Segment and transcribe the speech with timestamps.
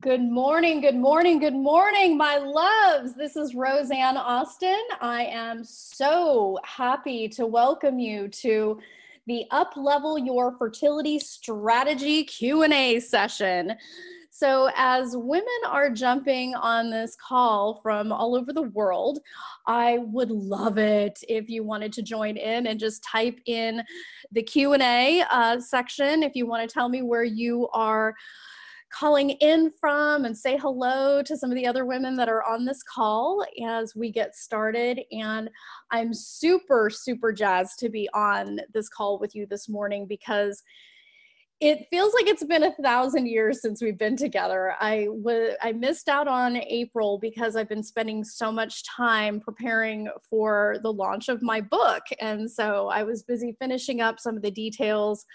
[0.00, 3.12] Good morning, good morning, good morning, my loves.
[3.12, 4.80] This is Rosanne Austin.
[4.98, 8.80] I am so happy to welcome you to
[9.26, 13.74] the Up Level Your Fertility Strategy Q&A session.
[14.30, 19.18] So as women are jumping on this call from all over the world,
[19.66, 23.82] I would love it if you wanted to join in and just type in
[24.32, 28.14] the Q&A uh, section if you want to tell me where you are
[28.90, 32.64] calling in from and say hello to some of the other women that are on
[32.64, 35.00] this call as we get started.
[35.12, 35.48] And
[35.90, 40.62] I'm super, super jazzed to be on this call with you this morning because
[41.60, 44.74] it feels like it's been a thousand years since we've been together.
[44.80, 50.08] I was I missed out on April because I've been spending so much time preparing
[50.28, 54.42] for the launch of my book, and so I was busy finishing up some of
[54.42, 55.26] the details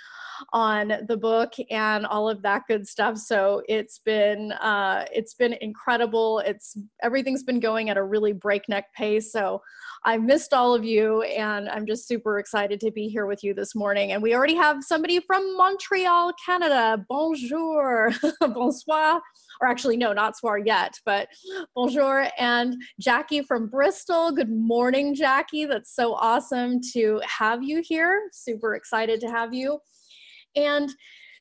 [0.51, 3.17] on the book and all of that good stuff.
[3.17, 6.39] So it's been uh, it's been incredible.
[6.39, 9.31] It's everything's been going at a really breakneck pace.
[9.31, 9.61] So
[10.07, 13.55] I missed all of you, and I'm just super excited to be here with you
[13.55, 14.11] this morning.
[14.11, 16.14] And we already have somebody from Montreal,
[16.45, 17.05] Canada.
[17.09, 18.11] Bonjour,
[18.41, 19.21] bonsoir,
[19.61, 21.27] or actually, no, not soir yet, but
[21.75, 22.27] bonjour.
[22.37, 24.31] And Jackie from Bristol.
[24.31, 25.65] Good morning, Jackie.
[25.65, 28.29] That's so awesome to have you here.
[28.31, 29.79] Super excited to have you.
[30.55, 30.89] And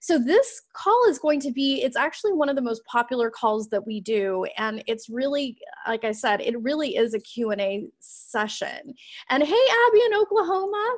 [0.04, 3.70] so this call is going to be, it's actually one of the most popular calls
[3.70, 4.44] that we do.
[4.58, 5.56] And it's really,
[5.88, 8.94] like I said, it really is a Q&A session.
[9.30, 9.48] And hey,
[9.88, 10.96] Abby in Oklahoma,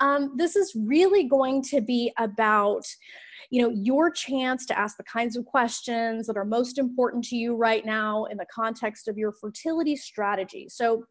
[0.00, 2.84] um, this is really going to be about
[3.50, 7.36] you know your chance to ask the kinds of questions that are most important to
[7.36, 11.04] you right now in the context of your fertility strategy so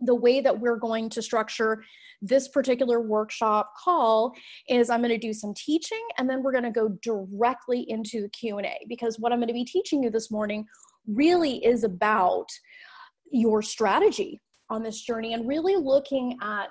[0.00, 1.82] the way that we're going to structure
[2.20, 4.32] this particular workshop call
[4.68, 8.22] is I'm going to do some teaching and then we're going to go directly into
[8.22, 10.66] the Q&A because what I'm going to be teaching you this morning
[11.06, 12.48] really is about
[13.30, 16.68] your strategy on this journey and really looking at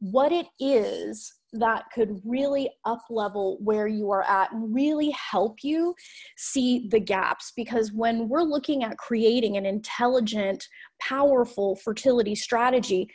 [0.00, 5.58] what it is that could really up level where you are at and really help
[5.62, 5.94] you
[6.36, 7.52] see the gaps.
[7.56, 10.68] Because when we're looking at creating an intelligent
[11.00, 13.08] powerful fertility strategy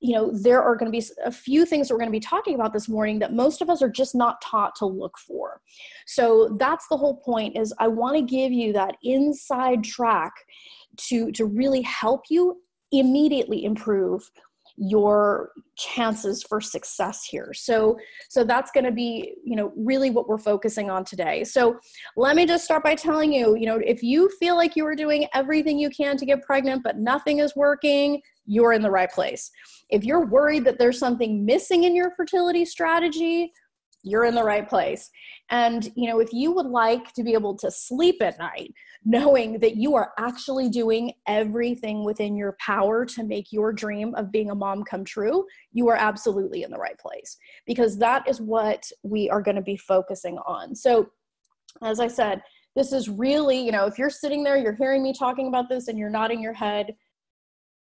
[0.00, 2.20] you know there are going to be a few things that we're going to be
[2.20, 5.60] talking about this morning that most of us are just not taught to look for.
[6.06, 10.32] So that's the whole point is i want to give you that inside track
[10.96, 12.60] to to really help you
[12.92, 14.30] immediately improve
[14.80, 17.52] your chances for success here.
[17.52, 21.44] So so that's going to be you know really what we're focusing on today.
[21.44, 21.78] So
[22.16, 24.94] let me just start by telling you you know if you feel like you are
[24.94, 29.10] doing everything you can to get pregnant but nothing is working you're in the right
[29.10, 29.50] place.
[29.90, 33.52] If you're worried that there's something missing in your fertility strategy
[34.08, 35.10] you're in the right place.
[35.50, 38.72] And, you know, if you would like to be able to sleep at night,
[39.04, 44.32] knowing that you are actually doing everything within your power to make your dream of
[44.32, 48.40] being a mom come true, you are absolutely in the right place because that is
[48.40, 50.74] what we are going to be focusing on.
[50.74, 51.08] So,
[51.82, 52.42] as I said,
[52.74, 55.88] this is really, you know, if you're sitting there, you're hearing me talking about this
[55.88, 56.94] and you're nodding your head,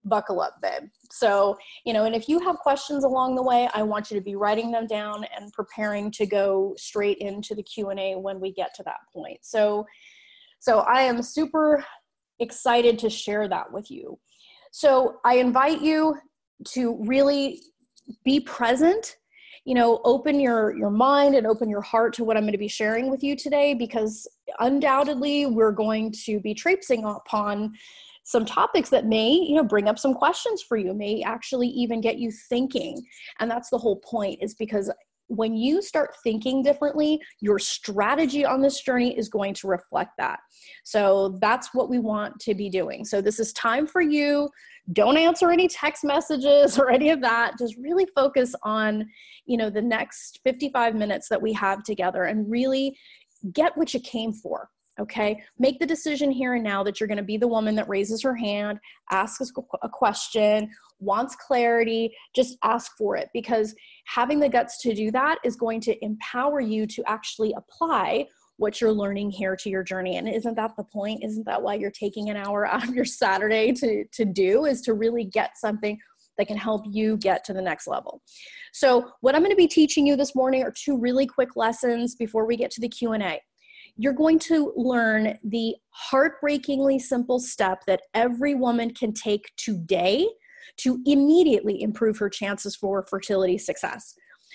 [0.08, 0.88] buckle up, babe.
[1.10, 4.24] So, you know, and if you have questions along the way, I want you to
[4.24, 8.74] be writing them down and preparing to go straight into the Q&A when we get
[8.74, 9.38] to that point.
[9.42, 9.86] So,
[10.58, 11.84] so I am super
[12.40, 14.18] excited to share that with you.
[14.70, 16.16] So, I invite you
[16.72, 17.62] to really
[18.24, 19.16] be present
[19.68, 22.58] you know open your your mind and open your heart to what i'm going to
[22.58, 24.26] be sharing with you today because
[24.60, 27.74] undoubtedly we're going to be traipsing upon
[28.28, 32.00] some topics that may you know bring up some questions for you may actually even
[32.00, 33.02] get you thinking
[33.40, 34.90] and that's the whole point is because
[35.28, 40.40] when you start thinking differently, your strategy on this journey is going to reflect that.
[40.84, 43.04] So that's what we want to be doing.
[43.04, 44.48] So this is time for you.
[44.92, 47.58] Don't answer any text messages or any of that.
[47.58, 49.06] Just really focus on,
[49.44, 52.96] you know, the next 55 minutes that we have together and really
[53.52, 55.42] get what you came for okay?
[55.58, 58.22] Make the decision here and now that you're going to be the woman that raises
[58.22, 58.78] her hand
[59.10, 59.52] asks
[59.82, 63.28] a question wants clarity just ask for it.
[63.32, 63.74] Because
[64.06, 68.80] having the guts to do that is going to empower you to actually apply what
[68.80, 70.16] you're learning here to your journey.
[70.16, 71.22] And isn't that the point?
[71.24, 74.82] Isn't that why you're taking an hour out of your saturday to to do is
[74.82, 75.98] to really get something
[76.38, 78.22] that can help you get to the next level.
[78.72, 82.14] So what i'm going to be teaching you this morning are two really quick lessons
[82.14, 83.40] before we get to the q&a
[83.98, 90.26] you're going to learn the heartbreakingly simple step that every woman can take today
[90.76, 94.14] to immediately improve her chances for fertility success.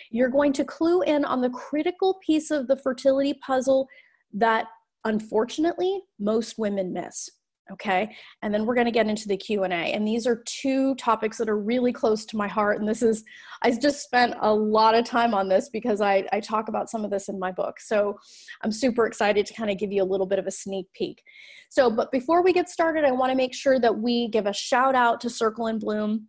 [0.10, 3.88] You're going to clue in on the critical piece of the fertility puzzle
[4.34, 4.68] that
[5.04, 7.30] unfortunately most women miss
[7.72, 11.38] okay and then we're going to get into the q&a and these are two topics
[11.38, 13.24] that are really close to my heart and this is
[13.62, 17.06] i just spent a lot of time on this because i, I talk about some
[17.06, 18.20] of this in my book so
[18.64, 21.22] i'm super excited to kind of give you a little bit of a sneak peek.
[21.70, 24.54] So but before we get started i want to make sure that we give a
[24.54, 26.28] shout out to circle and bloom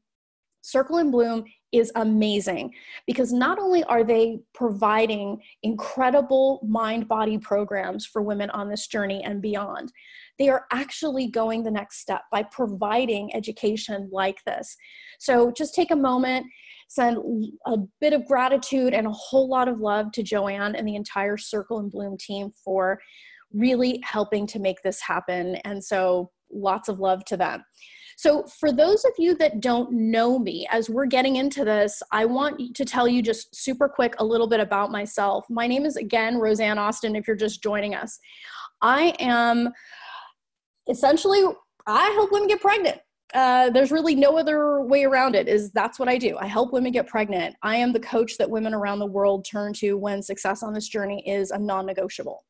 [0.65, 2.73] circle and bloom is amazing
[3.07, 9.23] because not only are they providing incredible mind body programs for women on this journey
[9.25, 9.93] and beyond,
[10.39, 14.75] they are actually going the next step by providing education like this.
[15.19, 16.47] So just take a moment,
[16.89, 17.19] send
[17.67, 21.37] a bit of gratitude and a whole lot of love to Joanne and the entire
[21.37, 22.99] Circle and Bloom team for
[23.53, 25.57] really helping to make this happen.
[25.57, 27.65] And so lots of love to them.
[28.17, 32.25] So, for those of you that don't know me, as we're getting into this, I
[32.25, 35.47] want to tell you just super quick a little bit about myself.
[35.51, 38.19] My name is again Rosanne Austin, if you're just joining us.
[38.83, 39.71] I am
[40.89, 41.43] essentially,
[41.87, 43.01] I help women get pregnant.
[43.33, 46.73] Uh, there's really no other way around it is that's what i do i help
[46.73, 50.23] women get pregnant i am the coach that women around the world turn to when
[50.23, 52.45] success on this journey is a non-negotiable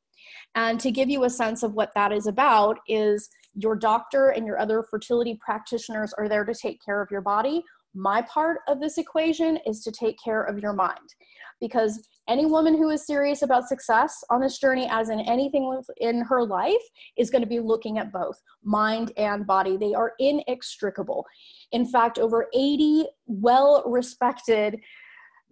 [0.57, 4.47] and to give you a sense of what that is about is your doctor and
[4.47, 7.63] your other fertility practitioners are there to take care of your body.
[7.95, 11.15] My part of this equation is to take care of your mind.
[11.61, 16.23] Because any woman who is serious about success on this journey, as in anything in
[16.23, 16.83] her life,
[17.17, 19.77] is going to be looking at both mind and body.
[19.77, 21.25] They are inextricable.
[21.71, 24.81] In fact, over 80 well respected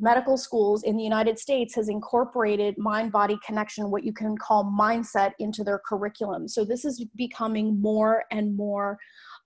[0.03, 4.65] medical schools in the United States has incorporated mind body connection, what you can call
[4.65, 6.49] mindset, into their curriculum.
[6.49, 8.99] So this is becoming more and more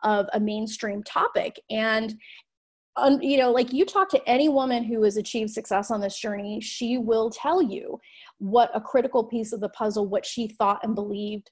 [0.02, 1.60] of a mainstream topic.
[1.70, 2.14] And
[2.98, 6.18] um, you know, like you talk to any woman who has achieved success on this
[6.18, 8.00] journey, she will tell you
[8.38, 11.50] what a critical piece of the puzzle, what she thought and believed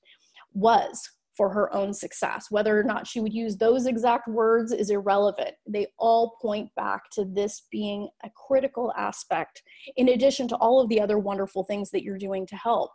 [0.55, 1.07] was
[1.37, 2.47] for her own success.
[2.51, 5.53] Whether or not she would use those exact words is irrelevant.
[5.67, 9.63] They all point back to this being a critical aspect,
[9.97, 12.91] in addition to all of the other wonderful things that you're doing to help.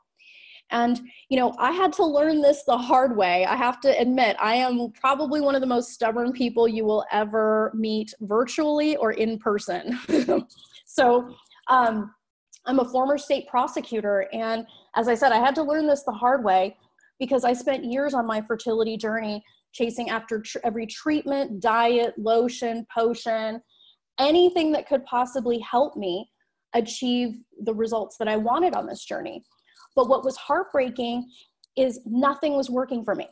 [0.72, 3.44] And, you know, I had to learn this the hard way.
[3.46, 7.06] I have to admit, I am probably one of the most stubborn people you will
[7.12, 9.98] ever meet virtually or in person.
[10.86, 11.34] so,
[11.70, 12.14] um,
[12.66, 14.28] I'm a former state prosecutor.
[14.32, 16.78] And as I said, I had to learn this the hard way
[17.20, 22.86] because I spent years on my fertility journey chasing after tr- every treatment, diet, lotion,
[22.96, 23.62] potion,
[24.20, 26.30] anything that could possibly help me
[26.74, 29.44] achieve the results that I wanted on this journey.
[29.96, 31.30] But what was heartbreaking
[31.76, 33.28] is nothing was working for me.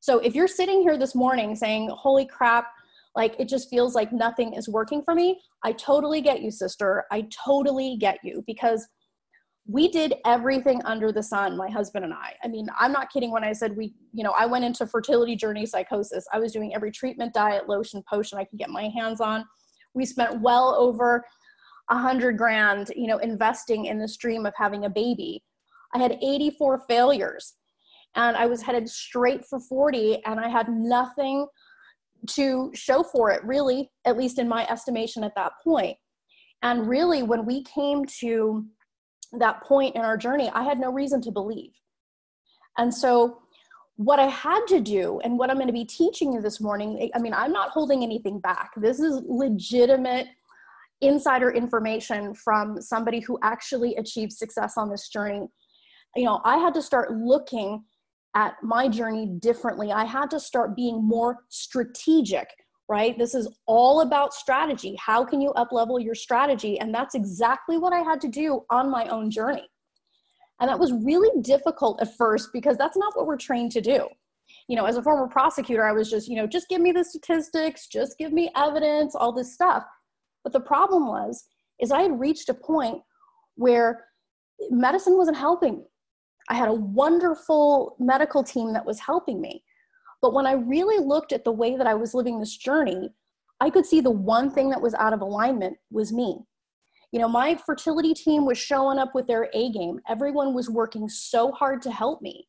[0.00, 2.66] So if you're sitting here this morning saying, Holy crap,
[3.14, 7.04] like it just feels like nothing is working for me, I totally get you, sister.
[7.12, 8.86] I totally get you because
[9.66, 12.34] we did everything under the sun my husband and i.
[12.42, 15.36] I mean i'm not kidding when i said we you know i went into fertility
[15.36, 16.24] journey psychosis.
[16.32, 19.44] I was doing every treatment diet lotion potion i could get my hands on.
[19.94, 21.24] We spent well over
[21.90, 25.42] a hundred grand you know investing in this dream of having a baby.
[25.94, 27.54] I had 84 failures
[28.14, 31.46] and i was headed straight for 40 and i had nothing
[32.28, 35.96] to show for it really at least in my estimation at that point.
[36.62, 38.64] and really when we came to
[39.38, 41.72] that point in our journey, I had no reason to believe.
[42.78, 43.38] And so,
[43.96, 47.10] what I had to do, and what I'm going to be teaching you this morning,
[47.14, 48.70] I mean, I'm not holding anything back.
[48.76, 50.28] This is legitimate
[51.02, 55.46] insider information from somebody who actually achieved success on this journey.
[56.16, 57.84] You know, I had to start looking
[58.34, 59.92] at my journey differently.
[59.92, 62.48] I had to start being more strategic
[62.92, 63.16] right?
[63.16, 64.94] This is all about strategy.
[65.00, 66.78] How can you up level your strategy?
[66.78, 69.66] And that's exactly what I had to do on my own journey.
[70.60, 74.08] And that was really difficult at first because that's not what we're trained to do.
[74.68, 77.02] You know, as a former prosecutor, I was just, you know, just give me the
[77.02, 79.84] statistics, just give me evidence, all this stuff.
[80.44, 81.46] But the problem was,
[81.80, 83.00] is I had reached a point
[83.54, 84.04] where
[84.68, 85.84] medicine wasn't helping me.
[86.50, 89.64] I had a wonderful medical team that was helping me.
[90.22, 93.10] But when I really looked at the way that I was living this journey,
[93.60, 96.38] I could see the one thing that was out of alignment was me.
[97.10, 100.00] You know, my fertility team was showing up with their A game.
[100.08, 102.48] Everyone was working so hard to help me.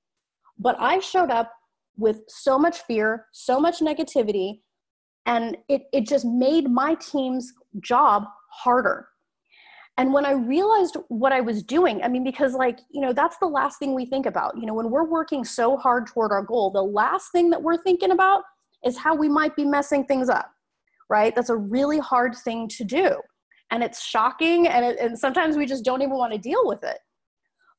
[0.58, 1.52] But I showed up
[1.98, 4.62] with so much fear, so much negativity,
[5.26, 7.52] and it, it just made my team's
[7.82, 9.08] job harder.
[9.98, 13.38] And when I realized what I was doing, I mean, because, like, you know, that's
[13.38, 14.58] the last thing we think about.
[14.58, 17.78] You know, when we're working so hard toward our goal, the last thing that we're
[17.78, 18.44] thinking about
[18.84, 20.50] is how we might be messing things up,
[21.10, 21.36] right?
[21.36, 23.16] That's a really hard thing to do.
[23.70, 24.68] And it's shocking.
[24.68, 26.98] And, it, and sometimes we just don't even want to deal with it.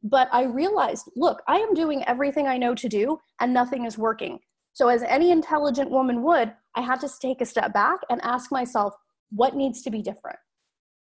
[0.05, 3.99] But I realized, look, I am doing everything I know to do and nothing is
[3.99, 4.39] working.
[4.75, 8.53] So, as any intelligent woman would, I had to take a step back and ask
[8.53, 8.95] myself,
[9.31, 10.39] what needs to be different?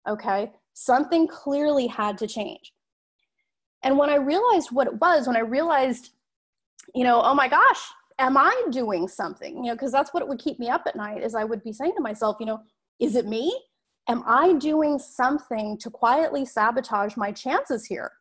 [0.07, 2.71] Okay, something clearly had to change.
[3.83, 6.11] And when I realized what it was, when I realized,
[6.93, 7.81] you know, oh my gosh,
[8.19, 9.57] am I doing something?
[9.57, 11.73] You know, because that's what would keep me up at night is I would be
[11.73, 12.59] saying to myself, you know,
[12.99, 13.59] is it me?
[14.07, 18.11] Am I doing something to quietly sabotage my chances here?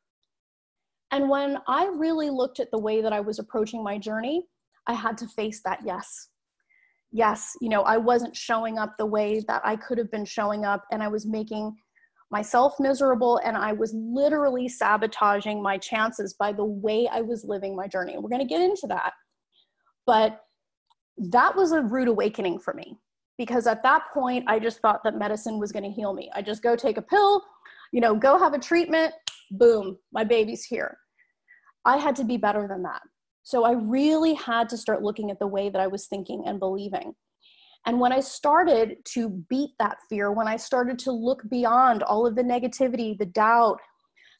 [1.10, 4.46] And when I really looked at the way that I was approaching my journey,
[4.86, 6.28] I had to face that yes.
[7.12, 10.64] Yes, you know, I wasn't showing up the way that I could have been showing
[10.64, 11.76] up, and I was making
[12.30, 17.76] myself miserable, and I was literally sabotaging my chances by the way I was living
[17.76, 18.16] my journey.
[18.18, 19.12] we're going to get into that.
[20.06, 20.40] But
[21.18, 22.99] that was a rude awakening for me
[23.38, 26.30] because at that point, I just thought that medicine was going to heal me.
[26.35, 27.42] I just go take a pill,
[27.92, 29.12] you know, go have a treatment,
[29.52, 30.97] boom, my baby's here.
[31.85, 33.02] I had to be better than that.
[33.45, 36.59] So I really had to start looking at the way that I was thinking and
[36.59, 37.14] believing.
[37.85, 42.26] And when I started to beat that fear, when I started to look beyond all
[42.26, 43.78] of the negativity, the doubt,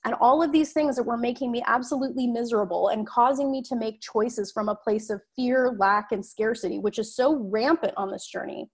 [0.05, 3.75] and all of these things that were making me absolutely miserable and causing me to
[3.75, 8.13] make choices from a place of fear, lack, and scarcity, which is so rampant on
[8.13, 8.71] this journey,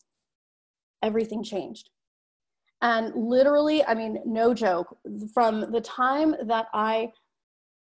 [1.02, 1.88] everything changed.
[2.82, 4.96] And literally, I mean, no joke,
[5.32, 7.08] from the time that I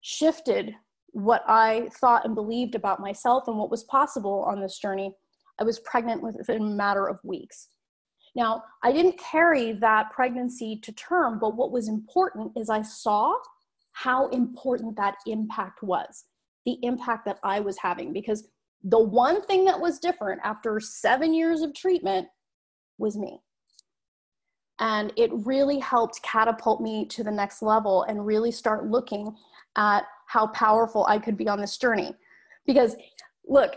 [0.02, 0.74] shifted
[1.08, 5.14] what I thought and believed about myself and what was possible on this journey,
[5.62, 7.68] I was pregnant within a matter of weeks.
[8.36, 13.36] Now, I didn't carry that pregnancy to term, but what was important is I saw
[13.92, 16.26] how important that impact was,
[16.66, 18.12] the impact that I was having.
[18.12, 18.48] Because
[18.84, 22.28] the one thing that was different after seven years of treatment
[22.98, 23.40] was me.
[24.80, 29.36] And it really helped catapult me to the next level and really start looking
[29.76, 32.16] at how powerful I could be on this journey.
[32.66, 32.96] Because,
[33.48, 33.76] look,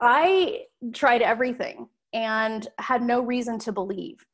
[0.00, 0.64] I
[0.94, 4.24] tried everything and had no reason to believe.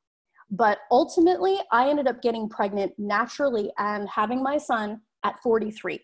[0.51, 6.01] But ultimately, I ended up getting pregnant naturally and having my son at 43,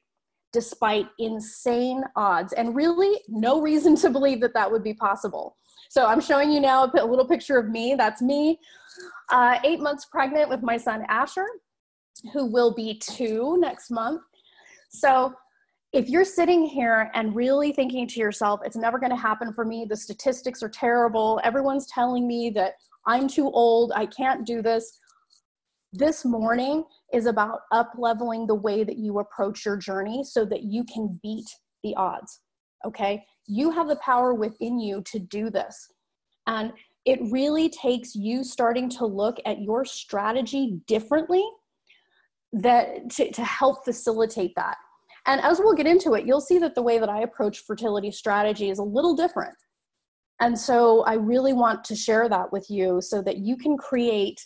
[0.53, 5.57] despite insane odds and really no reason to believe that that would be possible.
[5.91, 7.95] So I'm showing you now a little picture of me.
[7.95, 8.59] That's me,
[9.29, 11.47] uh, eight months pregnant with my son Asher,
[12.33, 14.23] who will be two next month.
[14.91, 15.35] So
[15.93, 19.65] if you're sitting here and really thinking to yourself, it's never going to happen for
[19.65, 22.75] me, the statistics are terrible, everyone's telling me that
[23.07, 24.99] I'm too old, I can't do this.
[25.93, 30.63] This morning is about up leveling the way that you approach your journey so that
[30.63, 31.49] you can beat
[31.83, 32.41] the odds.
[32.87, 33.23] Okay?
[33.47, 35.93] You have the power within you to do this.
[36.47, 36.73] And
[37.05, 41.45] it really takes you starting to look at your strategy differently
[42.55, 44.77] that to, to help facilitate that
[45.27, 48.11] and as we'll get into it, you'll see that the way that I approach fertility
[48.11, 49.55] strategy is a little different.
[50.41, 54.45] And so I really want to share that with you so that you can create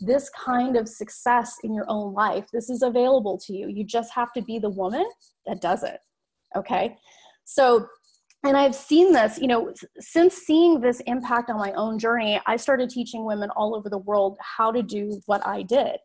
[0.00, 2.46] this kind of success in your own life.
[2.52, 3.68] This is available to you.
[3.68, 5.06] You just have to be the woman
[5.46, 6.00] that does it.
[6.56, 6.96] Okay.
[7.44, 7.86] So,
[8.44, 12.56] and I've seen this, you know, since seeing this impact on my own journey, I
[12.56, 15.96] started teaching women all over the world how to do what I did.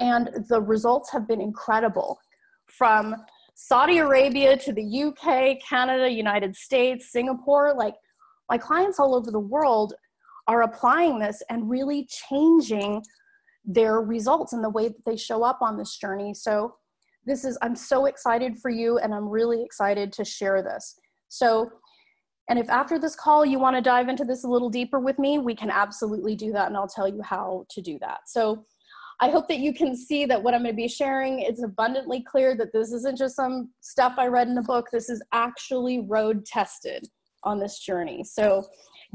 [0.00, 2.18] And the results have been incredible
[2.66, 3.14] from
[3.58, 7.94] Saudi Arabia to the UK, Canada, United States, Singapore, like
[8.50, 9.94] my clients all over the world
[10.46, 13.02] are applying this and really changing
[13.64, 16.34] their results and the way that they show up on this journey.
[16.34, 16.76] So
[17.24, 20.94] this is I'm so excited for you and I'm really excited to share this.
[21.30, 21.70] So
[22.50, 25.18] and if after this call you want to dive into this a little deeper with
[25.18, 28.18] me, we can absolutely do that and I'll tell you how to do that.
[28.26, 28.66] So
[29.20, 32.22] I hope that you can see that what I'm going to be sharing is abundantly
[32.22, 34.88] clear that this isn't just some stuff I read in a book.
[34.92, 37.08] This is actually road tested
[37.42, 38.24] on this journey.
[38.24, 38.66] So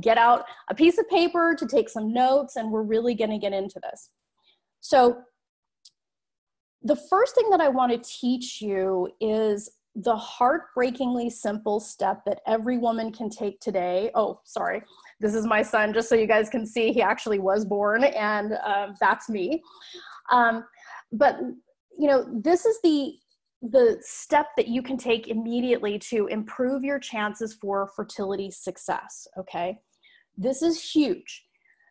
[0.01, 3.38] get out a piece of paper to take some notes, and we're really going to
[3.38, 4.10] get into this.
[4.79, 5.22] So,
[6.84, 12.39] the first thing that I want to teach you is the heartbreakingly simple step that
[12.48, 14.10] every woman can take today.
[14.15, 14.81] Oh, sorry.
[15.21, 18.53] This is my son, just so you guys can see he actually was born, and
[18.53, 19.61] uh, that's me.
[20.31, 20.65] Um,
[21.11, 21.39] but
[21.97, 23.13] you know, this is the
[23.61, 29.27] the step that you can take immediately to improve your chances for fertility success.
[29.37, 29.77] Okay,
[30.37, 31.45] this is huge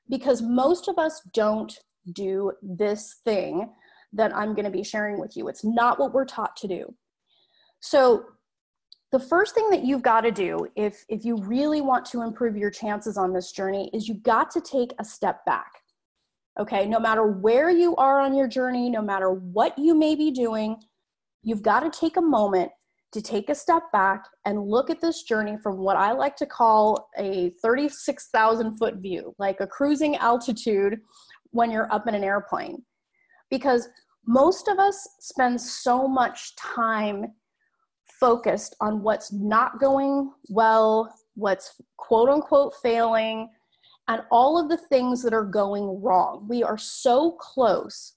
[0.09, 1.79] because most of us don't
[2.13, 3.71] do this thing
[4.13, 5.47] that I'm going to be sharing with you.
[5.47, 6.93] It's not what we're taught to do.
[7.79, 8.25] So
[9.13, 12.57] the first thing that you've got to do if if you really want to improve
[12.57, 15.73] your chances on this journey is you've got to take a step back
[16.59, 20.31] okay no matter where you are on your journey no matter what you may be
[20.31, 20.77] doing
[21.43, 22.71] you've got to take a moment
[23.13, 26.47] to take a step back and look at this journey from what I like to
[26.47, 31.01] call a 36,000 foot view, like a cruising altitude
[31.51, 32.85] when you're up in an airplane.
[33.51, 33.89] Because
[34.27, 37.27] most of us spend so much time
[38.21, 43.49] focused on what's not going well, what's quote unquote failing,
[44.09, 46.47] and all of the things that are going wrong.
[46.49, 48.15] We are so close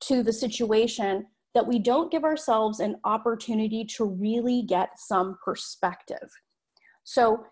[0.00, 6.28] to the situation that we don't give ourselves an opportunity to really get some perspective.
[7.04, 7.44] So,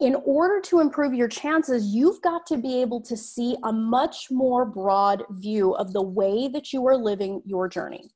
[0.00, 4.28] in order to improve your chances, you've got to be able to see a much
[4.30, 8.08] more broad view of the way that you are living your journey.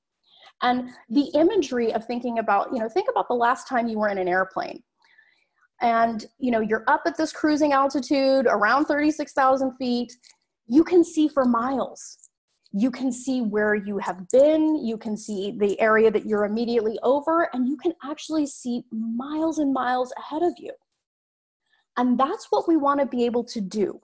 [0.62, 4.08] And the imagery of thinking about, you know, think about the last time you were
[4.08, 4.82] in an airplane.
[5.80, 10.12] And, you know, you're up at this cruising altitude around 36,000 feet.
[10.68, 12.22] You can see for miles
[12.72, 16.98] you can see where you have been, you can see the area that you're immediately
[17.02, 20.72] over, and you can actually see miles and miles ahead of you.
[21.98, 24.00] And that's what we want to be able to do.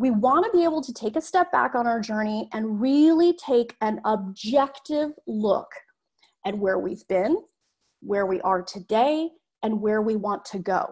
[0.00, 3.34] We want to be able to take a step back on our journey and really
[3.34, 5.68] take an objective look
[6.46, 7.36] at where we've been,
[8.00, 9.28] where we are today,
[9.62, 10.86] and where we want to go.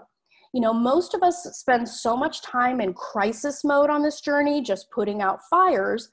[0.53, 4.61] You know, most of us spend so much time in crisis mode on this journey,
[4.61, 6.11] just putting out fires,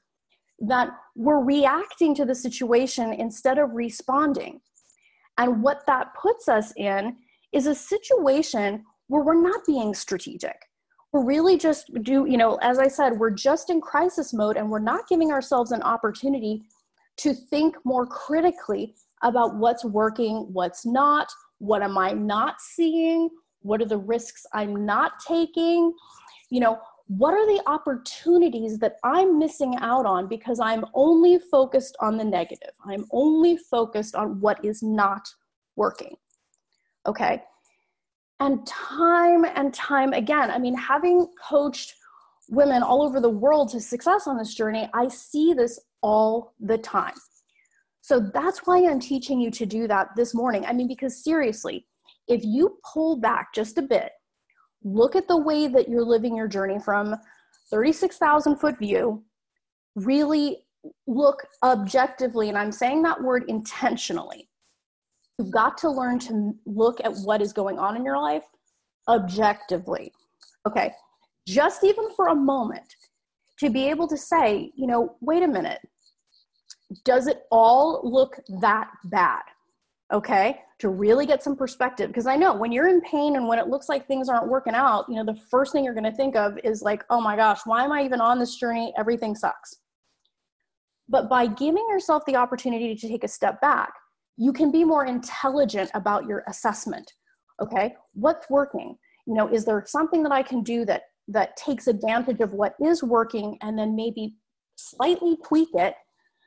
[0.60, 4.58] that we're reacting to the situation instead of responding.
[5.36, 7.16] And what that puts us in
[7.52, 10.56] is a situation where we're not being strategic.
[11.12, 14.70] We're really just do, you know, as I said, we're just in crisis mode and
[14.70, 16.62] we're not giving ourselves an opportunity
[17.18, 23.80] to think more critically about what's working, what's not, what am I not seeing, what
[23.80, 25.94] are the risks I'm not taking,
[26.50, 31.96] you know, what are the opportunities that I'm missing out on because I'm only focused
[32.00, 32.72] on the negative?
[32.84, 35.28] I'm only focused on what is not
[35.76, 36.16] working.
[37.06, 37.42] Okay.
[38.38, 41.94] And time and time again, I mean, having coached
[42.48, 46.78] women all over the world to success on this journey, I see this all the
[46.78, 47.14] time.
[48.02, 50.64] So that's why I'm teaching you to do that this morning.
[50.66, 51.86] I mean, because seriously,
[52.28, 54.12] if you pull back just a bit
[54.86, 57.16] look at the way that you're living your journey from
[57.70, 59.24] 36,000 foot view,
[59.96, 60.58] really
[61.06, 64.48] look objectively, and I'm saying that word intentionally.
[65.38, 68.44] You've got to learn to look at what is going on in your life
[69.08, 70.12] objectively.
[70.66, 70.92] Okay,
[71.46, 72.96] just even for a moment,
[73.60, 75.80] to be able to say, you know, wait a minute,
[77.04, 79.42] does it all look that bad?
[80.12, 83.58] okay to really get some perspective because i know when you're in pain and when
[83.58, 86.12] it looks like things aren't working out you know the first thing you're going to
[86.12, 89.34] think of is like oh my gosh why am i even on this journey everything
[89.34, 89.76] sucks
[91.08, 93.92] but by giving yourself the opportunity to take a step back
[94.36, 97.12] you can be more intelligent about your assessment
[97.60, 98.96] okay what's working
[99.26, 102.74] you know is there something that i can do that that takes advantage of what
[102.84, 104.36] is working and then maybe
[104.76, 105.94] slightly tweak it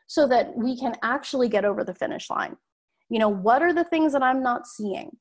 [0.08, 2.56] so that we can actually get over the finish line
[3.10, 5.18] you know, what are the things that I'm not seeing?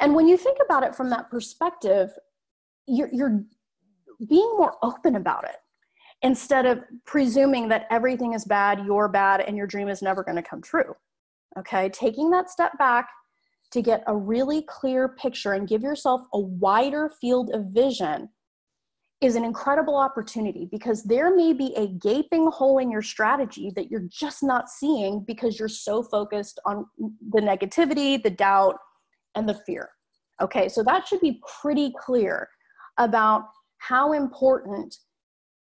[0.00, 2.10] And when you think about it from that perspective,
[2.86, 3.44] you're, you're
[4.28, 5.56] being more open about it
[6.22, 10.36] instead of presuming that everything is bad, you're bad, and your dream is never going
[10.36, 10.94] to come true.
[11.58, 13.08] Okay, taking that step back
[13.70, 18.28] to get a really clear picture and give yourself a wider field of vision
[19.20, 23.90] is an incredible opportunity because there may be a gaping hole in your strategy that
[23.90, 26.84] you're just not seeing because you're so focused on
[27.30, 28.76] the negativity, the doubt,
[29.34, 29.90] and the fear.
[30.42, 32.48] Okay, so that should be pretty clear
[32.98, 33.44] about
[33.78, 34.94] how important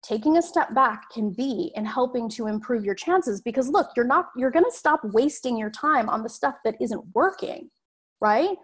[0.09, 4.07] taking a step back can be in helping to improve your chances because look you're
[4.07, 7.69] not you're going to stop wasting your time on the stuff that isn't working
[8.21, 8.57] right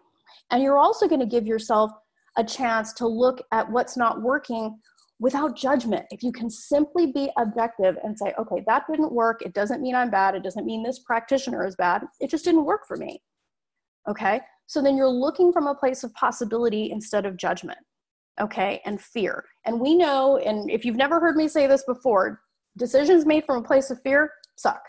[0.51, 1.91] and you're also going to give yourself
[2.37, 4.77] a chance to look at what's not working
[5.21, 6.05] without judgment.
[6.11, 9.43] If you can simply be objective and say, okay, that didn't work.
[9.43, 10.35] It doesn't mean I'm bad.
[10.35, 12.03] It doesn't mean this practitioner is bad.
[12.21, 13.23] It just didn't work for me.
[14.09, 14.41] Okay.
[14.67, 17.79] So then you're looking from a place of possibility instead of judgment.
[18.41, 18.81] Okay.
[18.85, 19.45] And fear.
[19.65, 22.41] And we know, and if you've never heard me say this before,
[22.77, 24.83] decisions made from a place of fear suck.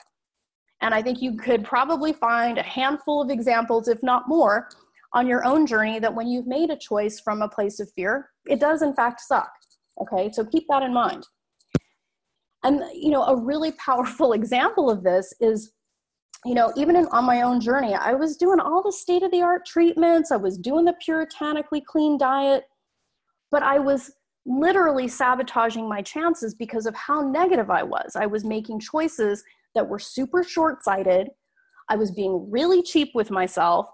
[0.81, 4.69] And I think you could probably find a handful of examples, if not more,
[5.13, 8.29] on your own journey that when you've made a choice from a place of fear,
[8.47, 9.49] it does in fact suck.
[10.01, 11.25] Okay, so keep that in mind.
[12.63, 15.71] And, you know, a really powerful example of this is,
[16.43, 19.31] you know, even in, on my own journey, I was doing all the state of
[19.31, 22.65] the art treatments, I was doing the puritanically clean diet,
[23.51, 24.11] but I was
[24.45, 28.15] literally sabotaging my chances because of how negative I was.
[28.15, 31.29] I was making choices that were super short sighted.
[31.89, 33.87] I was being really cheap with myself.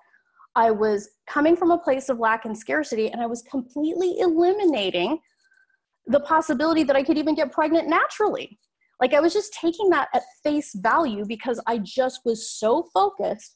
[0.56, 5.20] I was coming from a place of lack and scarcity, and I was completely eliminating
[6.08, 8.60] the possibility that I could even get pregnant naturally.
[9.00, 13.56] Like I was just taking that at face value because I just was so focused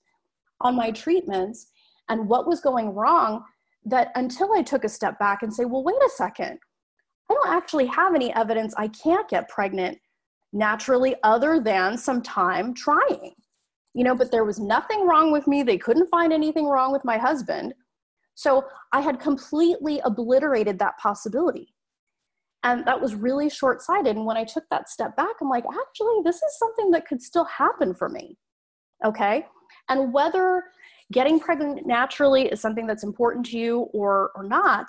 [0.62, 1.68] on my treatments
[2.10, 3.44] and what was going wrong
[3.86, 6.60] that until I took a step back and say, well, wait a second,
[7.30, 9.98] I don't actually have any evidence I can't get pregnant
[10.54, 13.34] naturally other than some time trying.
[13.94, 15.64] You know, but there was nothing wrong with me.
[15.64, 17.74] They couldn't find anything wrong with my husband.
[18.36, 21.74] So I had completely obliterated that possibility.
[22.64, 24.18] And that was really short sighted.
[24.18, 27.22] And when I took that step back, I'm like, actually, this is something that could
[27.22, 28.38] still happen for me.
[29.06, 29.46] Okay.
[29.88, 30.64] And whether
[31.12, 34.88] getting pregnant naturally is something that's important to you or, or not,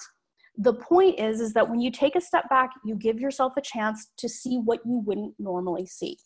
[0.56, 3.60] the point is is that when you take a step back you give yourself a
[3.60, 6.16] chance to see what you wouldn't normally see.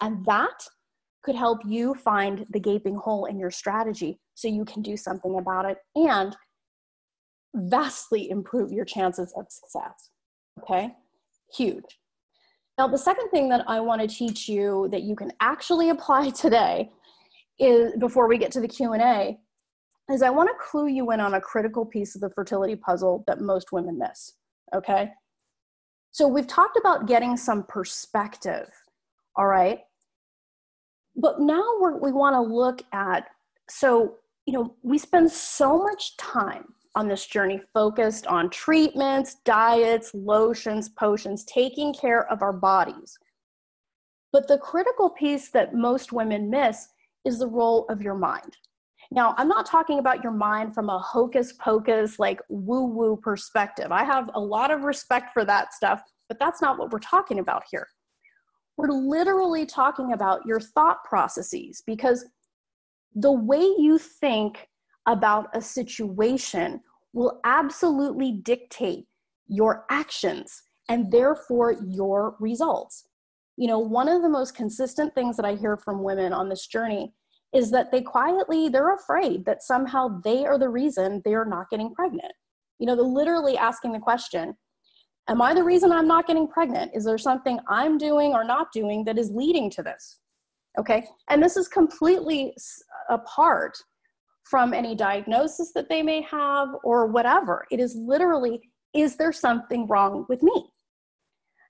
[0.00, 0.66] And that
[1.22, 5.38] could help you find the gaping hole in your strategy so you can do something
[5.38, 6.36] about it and
[7.54, 10.10] vastly improve your chances of success
[10.60, 10.94] okay?
[11.54, 11.84] Huge.
[12.78, 16.30] Now the second thing that i want to teach you that you can actually apply
[16.44, 16.90] today
[17.58, 19.38] is before we get to the q&a
[20.10, 23.24] is I want to clue you in on a critical piece of the fertility puzzle
[23.26, 24.34] that most women miss.
[24.74, 25.10] Okay.
[26.12, 28.68] So we've talked about getting some perspective.
[29.36, 29.80] All right.
[31.16, 31.64] But now
[32.00, 33.28] we want to look at,
[33.70, 40.12] so, you know, we spend so much time on this journey focused on treatments, diets,
[40.14, 43.16] lotions, potions, taking care of our bodies.
[44.32, 46.88] But the critical piece that most women miss
[47.24, 48.56] is the role of your mind.
[49.10, 53.92] Now, I'm not talking about your mind from a hocus pocus, like woo woo perspective.
[53.92, 57.38] I have a lot of respect for that stuff, but that's not what we're talking
[57.38, 57.86] about here.
[58.76, 62.24] We're literally talking about your thought processes because
[63.14, 64.66] the way you think
[65.06, 66.80] about a situation
[67.12, 69.06] will absolutely dictate
[69.46, 73.06] your actions and therefore your results.
[73.56, 76.66] You know, one of the most consistent things that I hear from women on this
[76.66, 77.12] journey
[77.54, 81.70] is that they quietly they're afraid that somehow they are the reason they are not
[81.70, 82.32] getting pregnant.
[82.78, 84.56] You know they're literally asking the question
[85.28, 86.90] am i the reason i'm not getting pregnant?
[86.94, 90.18] Is there something i'm doing or not doing that is leading to this?
[90.78, 91.06] Okay?
[91.30, 92.54] And this is completely
[93.08, 93.78] apart
[94.42, 97.64] from any diagnosis that they may have or whatever.
[97.70, 98.60] It is literally
[98.94, 100.66] is there something wrong with me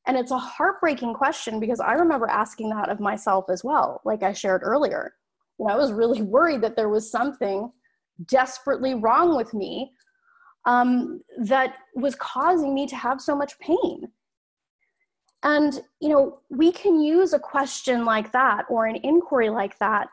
[0.07, 4.23] and it's a heartbreaking question because i remember asking that of myself as well like
[4.23, 5.15] i shared earlier
[5.59, 7.71] you know, I was really worried that there was something
[8.27, 9.93] desperately wrong with me
[10.67, 14.09] um, that was causing me to have so much pain.
[15.43, 20.09] And, you know, we can use a question like that or an inquiry like that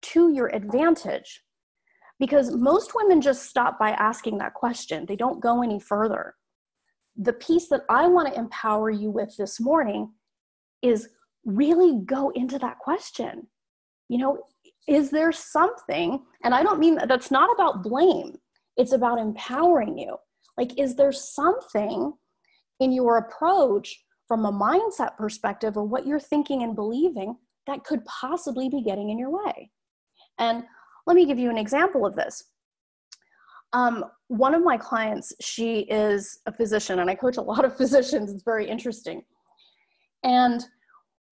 [0.00, 1.42] to your advantage
[2.20, 6.34] because most women just stop by asking that question, they don't go any further.
[7.18, 10.12] The piece that I want to empower you with this morning
[10.82, 11.08] is
[11.44, 13.48] really go into that question.
[14.08, 14.38] You know,
[14.86, 18.36] is there something, and I don't mean that that's not about blame,
[18.76, 20.16] it's about empowering you.
[20.56, 22.12] Like, is there something
[22.80, 28.04] in your approach from a mindset perspective or what you're thinking and believing that could
[28.04, 29.70] possibly be getting in your way?
[30.38, 30.64] And
[31.06, 32.44] let me give you an example of this.
[33.72, 37.76] Um, one of my clients, she is a physician, and I coach a lot of
[37.76, 38.32] physicians.
[38.32, 39.22] It's very interesting.
[40.24, 40.64] And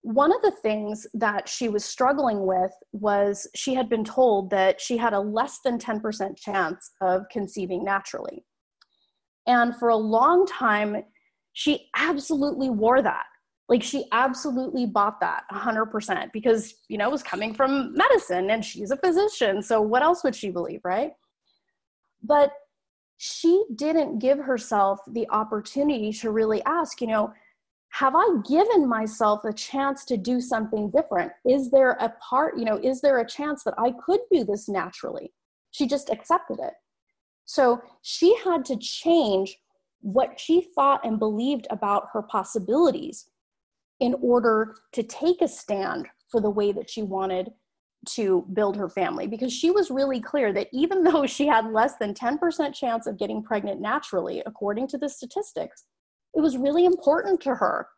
[0.02, 4.80] one of the things that she was struggling with was she had been told that
[4.80, 8.44] she had a less than 10% chance of conceiving naturally.
[9.48, 11.02] And for a long time,
[11.54, 13.24] she absolutely wore that.
[13.68, 18.64] Like she absolutely bought that 100% because, you know, it was coming from medicine and
[18.64, 19.60] she's a physician.
[19.60, 21.12] So what else would she believe, right?
[22.26, 22.52] But
[23.18, 27.32] she didn't give herself the opportunity to really ask, you know,
[27.90, 31.32] have I given myself a chance to do something different?
[31.46, 34.68] Is there a part, you know, is there a chance that I could do this
[34.68, 35.32] naturally?
[35.70, 36.74] She just accepted it.
[37.46, 39.56] So she had to change
[40.00, 43.30] what she thought and believed about her possibilities
[44.00, 47.50] in order to take a stand for the way that she wanted
[48.06, 51.96] to build her family because she was really clear that even though she had less
[51.96, 55.84] than 10% chance of getting pregnant naturally according to the statistics
[56.36, 57.88] it was really important to her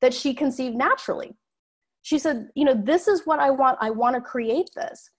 [0.00, 1.34] that she conceived naturally.
[2.02, 3.76] She said, You know, this is what I want.
[3.80, 5.10] I want to create this.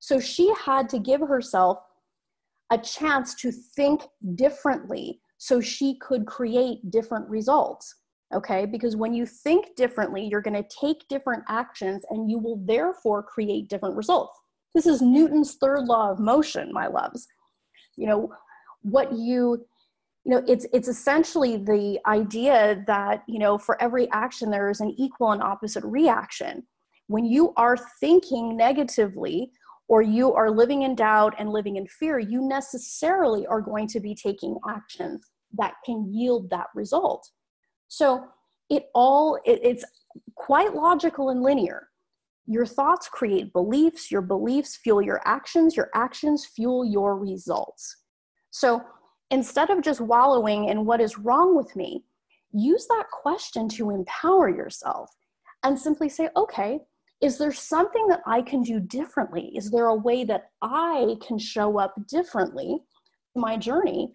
[0.00, 1.78] So she had to give herself
[2.72, 4.02] a chance to think
[4.34, 7.94] differently so she could create different results.
[8.32, 12.60] Okay, because when you think differently, you're going to take different actions and you will
[12.64, 14.38] therefore create different results.
[14.74, 17.28] This is Newton's third law of motion, my loves.
[17.96, 18.32] You know,
[18.82, 19.64] what you
[20.24, 24.80] you know it's it's essentially the idea that you know for every action there is
[24.80, 26.62] an equal and opposite reaction
[27.06, 29.50] when you are thinking negatively
[29.88, 34.00] or you are living in doubt and living in fear you necessarily are going to
[34.00, 37.30] be taking actions that can yield that result
[37.88, 38.24] so
[38.70, 39.84] it all it, it's
[40.34, 41.88] quite logical and linear
[42.46, 47.96] your thoughts create beliefs your beliefs fuel your actions your actions fuel your results
[48.50, 48.82] so
[49.30, 52.04] instead of just wallowing in what is wrong with me,
[52.52, 55.10] use that question to empower yourself
[55.64, 56.78] and simply say, okay,
[57.20, 59.52] is there something that I can do differently?
[59.56, 62.78] Is there a way that I can show up differently
[63.34, 64.12] in my journey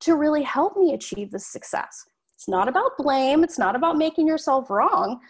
[0.00, 2.04] to really help me achieve this success?
[2.36, 5.20] It's not about blame, it's not about making yourself wrong.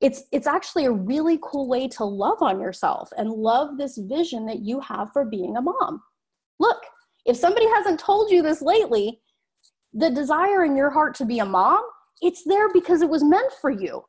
[0.00, 4.44] It's it's actually a really cool way to love on yourself and love this vision
[4.46, 6.02] that you have for being a mom.
[6.58, 6.78] Look,
[7.24, 9.20] if somebody hasn't told you this lately,
[9.92, 11.82] the desire in your heart to be a mom,
[12.20, 14.04] it's there because it was meant for you.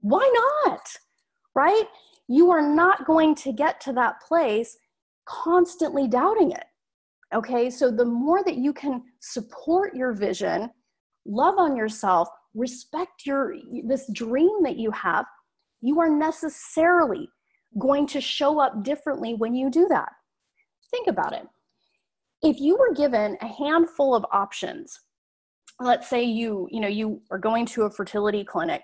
[0.00, 0.30] Why
[0.64, 0.86] not?
[1.54, 1.84] Right?
[2.28, 4.78] You are not going to get to that place
[5.26, 6.64] constantly doubting it.
[7.34, 10.70] Okay, so the more that you can support your vision,
[11.26, 15.26] love on yourself, respect your this dream that you have,
[15.80, 17.28] you are necessarily
[17.78, 20.08] going to show up differently when you do that.
[20.90, 21.46] Think about it
[22.42, 25.00] if you were given a handful of options
[25.80, 28.82] let's say you you know you are going to a fertility clinic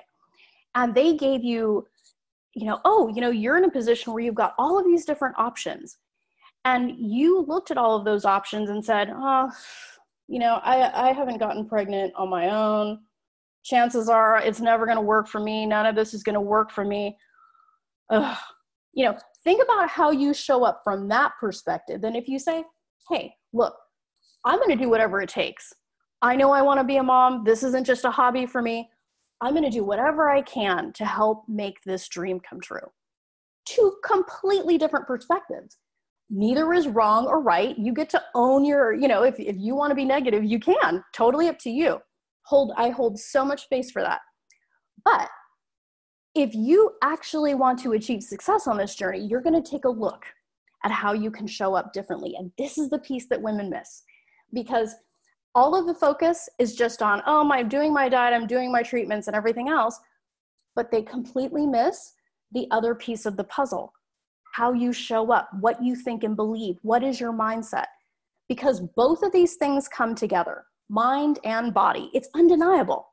[0.74, 1.87] and they gave you
[2.55, 5.05] you know oh you know you're in a position where you've got all of these
[5.05, 5.98] different options
[6.64, 9.50] and you looked at all of those options and said oh
[10.28, 12.98] you know i i haven't gotten pregnant on my own
[13.64, 16.40] chances are it's never going to work for me none of this is going to
[16.40, 17.16] work for me
[18.11, 18.38] Ugh.
[18.92, 22.64] you know think about how you show up from that perspective then if you say
[23.11, 23.74] hey look,
[24.44, 25.72] I'm going to do whatever it takes.
[26.20, 27.44] I know I want to be a mom.
[27.44, 28.88] This isn't just a hobby for me.
[29.40, 32.90] I'm going to do whatever I can to help make this dream come true.
[33.64, 35.78] Two completely different perspectives.
[36.35, 37.79] Neither is wrong or right.
[37.79, 40.59] You get to own your, you know, if, if you want to be negative, you
[40.59, 41.05] can.
[41.12, 41.99] Totally up to you.
[42.47, 44.21] Hold, I hold so much space for that.
[45.05, 45.29] But
[46.35, 49.90] if you actually want to achieve success on this journey, you're going to take a
[49.90, 50.25] look
[50.87, 52.35] at how you can show up differently.
[52.38, 54.03] And this is the piece that women miss
[54.55, 54.95] because
[55.55, 58.83] all of the focus is just on, oh, I'm doing my diet, I'm doing my
[58.83, 60.01] treatments and everything else.
[60.75, 62.14] But they completely miss
[62.53, 63.92] the other piece of the puzzle
[64.53, 67.87] how you show up, what you think and believe, what is your mindset.
[68.49, 72.11] Because both of these things come together mind and body.
[72.12, 73.09] It's undeniable.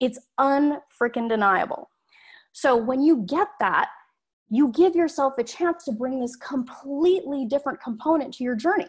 [0.00, 1.88] It's unfreaking deniable.
[2.52, 3.88] So when you get that,
[4.50, 8.88] you give yourself a chance to bring this completely different component to your journey.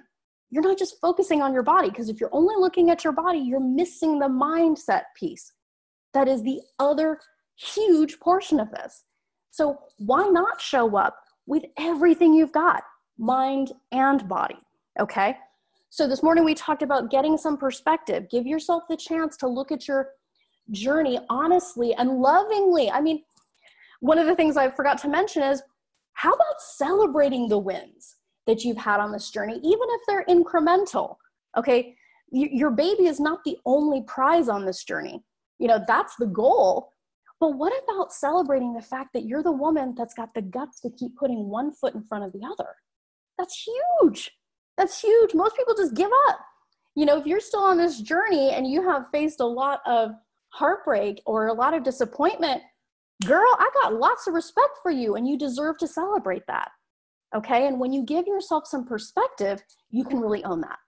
[0.52, 3.40] You're not just focusing on your body, because if you're only looking at your body,
[3.40, 5.54] you're missing the mindset piece.
[6.14, 7.20] That is the other
[7.56, 9.04] huge portion of this.
[9.52, 12.84] So, why not show up with everything you've got,
[13.18, 14.60] mind and body?
[15.00, 15.38] Okay.
[15.90, 18.30] So, this morning we talked about getting some perspective.
[18.30, 20.10] Give yourself the chance to look at your
[20.72, 22.92] journey honestly and lovingly.
[22.92, 23.24] I mean,
[24.02, 25.64] one of the things I forgot to mention is
[26.14, 31.16] how about celebrating the wins that you've had on this journey, even if they're incremental?
[31.58, 31.96] Okay,
[32.32, 35.24] your baby is not the only prize on this journey.
[35.60, 36.92] You know, that's the goal.
[37.40, 40.90] But what about celebrating the fact that you're the woman that's got the guts to
[40.90, 42.70] keep putting one foot in front of the other?
[43.38, 43.64] That's
[44.02, 44.32] huge.
[44.78, 45.34] That's huge.
[45.36, 46.40] Most people just give up.
[46.96, 50.12] You know, if you're still on this journey and you have faced a lot of
[50.50, 52.64] heartbreak or a lot of disappointment,
[53.26, 56.72] girl, I got lots of respect for you and you deserve to celebrate that.
[57.36, 57.68] Okay.
[57.68, 60.80] And when you give yourself some perspective, you can really own that.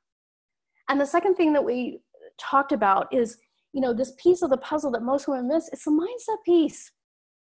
[0.89, 2.01] And the second thing that we
[2.39, 3.37] talked about is,
[3.73, 6.91] you know, this piece of the puzzle that most women miss, it's the mindset piece.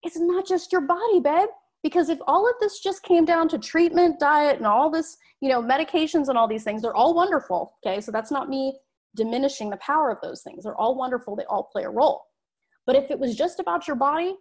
[0.02, 1.48] It's not just your body, babe.
[1.83, 5.48] Because if all of this just came down to treatment, diet, and all this, you
[5.48, 7.76] know, medications and all these things, they're all wonderful.
[7.87, 8.00] Okay.
[8.00, 8.76] So that's not me
[9.14, 10.64] diminishing the power of those things.
[10.64, 11.37] They're all wonderful.
[11.37, 12.22] They all play a role.
[12.85, 14.35] But if it was just about your body,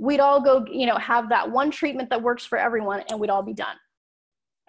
[0.00, 3.30] we'd all go, you know, have that one treatment that works for everyone and we'd
[3.30, 3.76] all be done.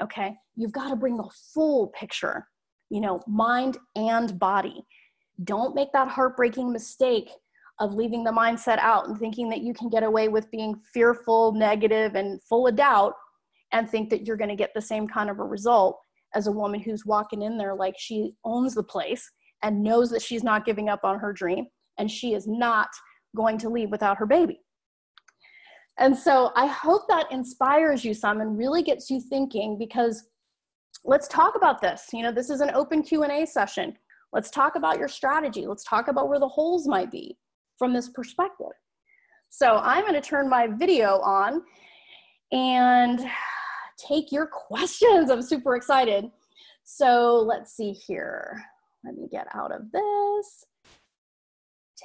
[0.01, 0.35] Okay.
[0.55, 2.47] You've got to bring the full picture,
[2.89, 4.85] you know, mind and body.
[5.43, 7.29] Don't make that heartbreaking mistake
[7.79, 11.53] of leaving the mindset out and thinking that you can get away with being fearful,
[11.53, 13.13] negative, and full of doubt
[13.71, 15.99] and think that you're going to get the same kind of a result
[16.35, 19.31] as a woman who's walking in there like she owns the place
[19.63, 21.65] and knows that she's not giving up on her dream
[21.97, 22.89] and she is not
[23.35, 24.59] going to leave without her baby
[25.97, 30.25] And so I hope that inspires you some and really gets you thinking because
[31.05, 32.07] let's talk about this.
[32.13, 33.95] You know, this is an open Q&A session.
[34.33, 35.65] Let's talk about your strategy.
[35.65, 37.37] Let's talk about where the holes might be
[37.77, 38.67] from this perspective.
[39.49, 41.63] So I'm going to turn my video on
[42.51, 43.19] and
[43.97, 45.31] take your questions.
[45.31, 46.29] I'm super excited.
[46.83, 48.61] So let's see here.
[49.03, 50.65] Let me get out of this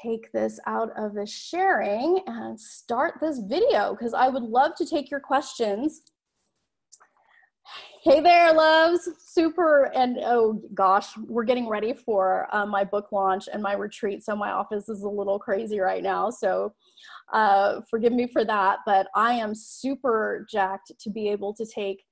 [0.02, 4.86] take this out of the sharing and start this video because I would love to
[4.86, 6.02] take your questions.
[8.04, 9.08] Hey there, loves.
[9.18, 9.90] Super.
[9.94, 14.22] And oh gosh, we're getting ready for uh, my book launch and my retreat.
[14.22, 16.28] So my office is a little crazy right now.
[16.28, 16.74] So
[17.32, 18.80] uh, forgive me for that.
[18.84, 22.04] But I am super jacked to be able to take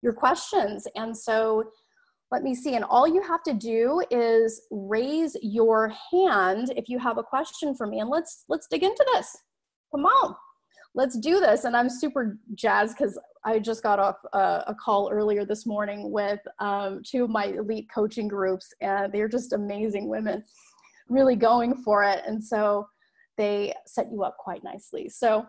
[0.00, 0.88] your questions.
[0.96, 1.72] And so
[2.30, 2.76] let me see.
[2.76, 7.74] And all you have to do is raise your hand if you have a question
[7.74, 8.00] for me.
[8.00, 9.36] And let's let's dig into this.
[9.94, 10.36] Come on.
[10.94, 11.64] Let's do this.
[11.64, 16.10] And I'm super jazzed because I just got off a, a, call earlier this morning
[16.10, 20.42] with um, two of my elite coaching groups, and they're just amazing women,
[21.08, 22.22] really going for it.
[22.26, 22.86] And so
[23.36, 25.08] they set you up quite nicely.
[25.08, 25.46] So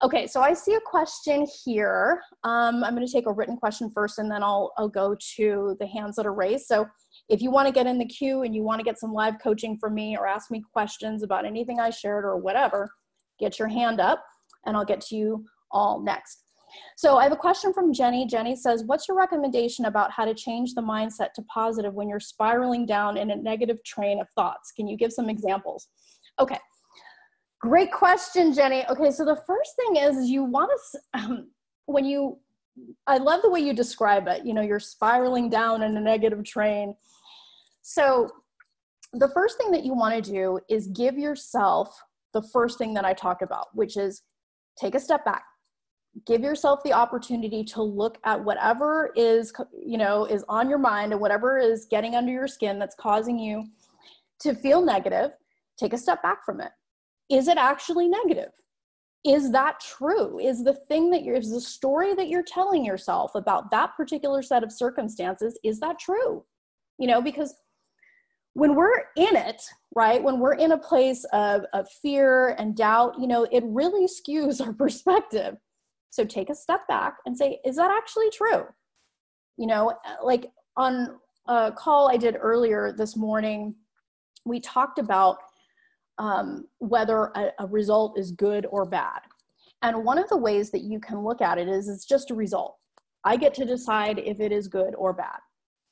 [0.00, 2.22] Okay, so I see a question here.
[2.44, 5.76] Um, I'm going to take a written question first, and then I'll, I'll go to
[5.80, 6.66] the hands that are raised.
[6.66, 6.86] So
[7.28, 9.34] if you want to get in the queue and you want to get some live
[9.42, 12.88] coaching from me or ask me questions about anything I shared or whatever,
[13.40, 14.24] get your hand up,
[14.66, 16.44] and I'll get to you all next.
[16.96, 18.26] So I have a question from Jenny.
[18.26, 22.20] Jenny says, What's your recommendation about how to change the mindset to positive when you're
[22.20, 24.72] spiraling down in a negative train of thoughts?
[24.72, 25.88] Can you give some examples?
[26.38, 26.58] Okay,
[27.60, 28.84] Great question, Jenny.
[28.88, 31.50] Okay, so the first thing is you want to, um,
[31.86, 32.38] when you,
[33.08, 34.46] I love the way you describe it.
[34.46, 36.94] You know, you're spiraling down in a negative train.
[37.82, 38.28] So
[39.12, 42.00] the first thing that you want to do is give yourself
[42.32, 44.22] the first thing that I talk about, which is
[44.78, 45.44] take a step back.
[46.26, 49.52] Give yourself the opportunity to look at whatever is,
[49.84, 53.38] you know, is on your mind and whatever is getting under your skin that's causing
[53.38, 53.64] you
[54.40, 55.32] to feel negative.
[55.78, 56.72] Take a step back from it
[57.28, 58.50] is it actually negative?
[59.24, 60.38] Is that true?
[60.38, 64.42] Is the thing that you're, is the story that you're telling yourself about that particular
[64.42, 66.44] set of circumstances, is that true?
[66.98, 67.54] You know, because
[68.58, 69.62] when we're in it,
[69.94, 74.06] right, when we're in a place of, of fear and doubt, you know, it really
[74.06, 75.56] skews our perspective.
[76.10, 78.64] So take a step back and say, is that actually true?
[79.58, 79.94] You know,
[80.24, 83.76] like on a call I did earlier this morning,
[84.44, 85.38] we talked about
[86.18, 89.20] um, whether a, a result is good or bad.
[89.82, 92.34] And one of the ways that you can look at it is it's just a
[92.34, 92.76] result.
[93.24, 95.38] I get to decide if it is good or bad,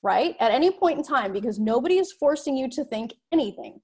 [0.03, 0.37] right?
[0.41, 3.81] At any point in time, because nobody is forcing you to think anything.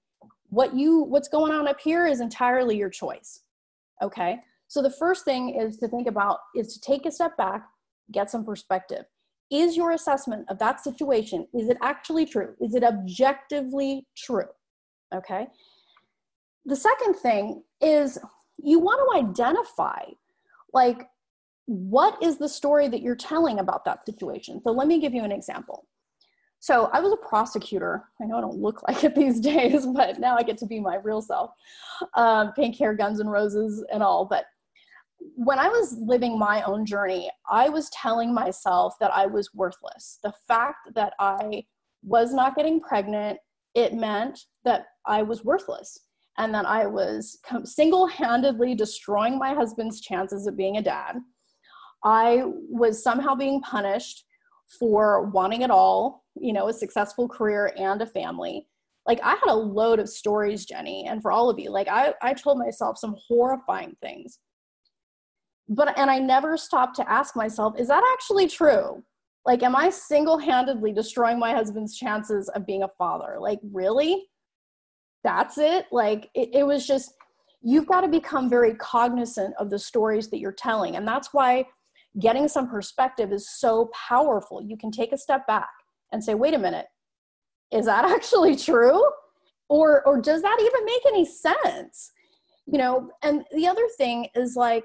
[0.48, 3.40] What you what's going on up here is entirely your choice.
[4.02, 4.40] Okay?
[4.68, 7.64] So the first thing is to think about is to take a step back,
[8.12, 9.04] get some perspective.
[9.50, 12.54] Is your assessment of that situation is it actually true?
[12.60, 14.48] Is it objectively true?
[15.14, 15.46] Okay?
[16.64, 18.18] the second thing is
[18.58, 20.02] you want to identify
[20.72, 21.08] like
[21.66, 25.24] what is the story that you're telling about that situation so let me give you
[25.24, 25.84] an example
[26.62, 28.04] so i was a prosecutor.
[28.20, 30.80] I know i don't look like it these days but now i get to be
[30.80, 31.50] my real self.
[32.14, 34.24] Um, pink hair guns and roses and all.
[34.24, 34.46] But
[35.34, 40.18] when i was living my own journey i was telling myself that i was worthless.
[40.22, 41.64] The fact that i
[42.02, 43.38] was not getting pregnant
[43.74, 45.98] it meant that i was worthless
[46.38, 51.16] and that I was single handedly destroying my husband's chances of being a dad.
[52.04, 54.24] I was somehow being punished
[54.78, 58.66] for wanting it all, you know, a successful career and a family.
[59.06, 62.14] Like I had a load of stories, Jenny, and for all of you, like I,
[62.22, 64.38] I told myself some horrifying things.
[65.68, 69.02] But and I never stopped to ask myself, is that actually true?
[69.44, 73.38] Like, am I single handedly destroying my husband's chances of being a father?
[73.40, 74.28] Like, really?
[75.24, 77.14] that's it like it, it was just
[77.62, 81.64] you've got to become very cognizant of the stories that you're telling and that's why
[82.20, 84.62] getting some perspective is so powerful.
[84.62, 85.70] You can take a step back
[86.12, 86.86] and say wait a minute.
[87.70, 89.02] Is that actually true?
[89.68, 92.12] Or or does that even make any sense?
[92.66, 94.84] You know and the other thing is like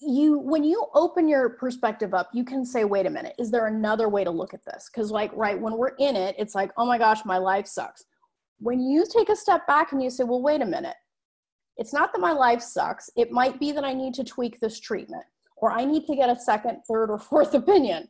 [0.00, 3.34] you when you open your perspective up you can say wait a minute.
[3.38, 4.90] Is there another way to look at this?
[4.92, 8.04] Because like right when we're in it it's like oh my gosh my life sucks.
[8.58, 10.96] When you take a step back and you say well wait a minute
[11.76, 13.10] it's not that my life sucks.
[13.16, 15.24] It might be that i need to tweak this treatment
[15.56, 18.08] or i need to get a second third or fourth opinion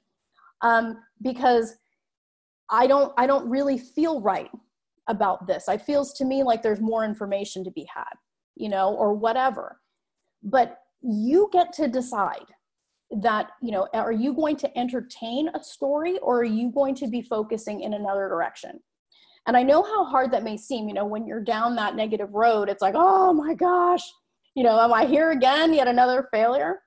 [0.63, 1.75] um, because
[2.71, 4.51] i don't i don't really feel right
[5.09, 5.69] about this.
[5.69, 8.15] It feels to me like there's more information to be had
[8.57, 9.81] you know or whatever.
[10.43, 12.47] But you get to decide
[13.23, 17.07] that you know are you going to entertain a story or are you going to
[17.07, 18.81] be focusing in another direction
[19.47, 22.33] and i know how hard that may seem you know when you're down that negative
[22.33, 24.03] road it's like oh my gosh
[24.55, 26.81] you know am i here again yet another failure?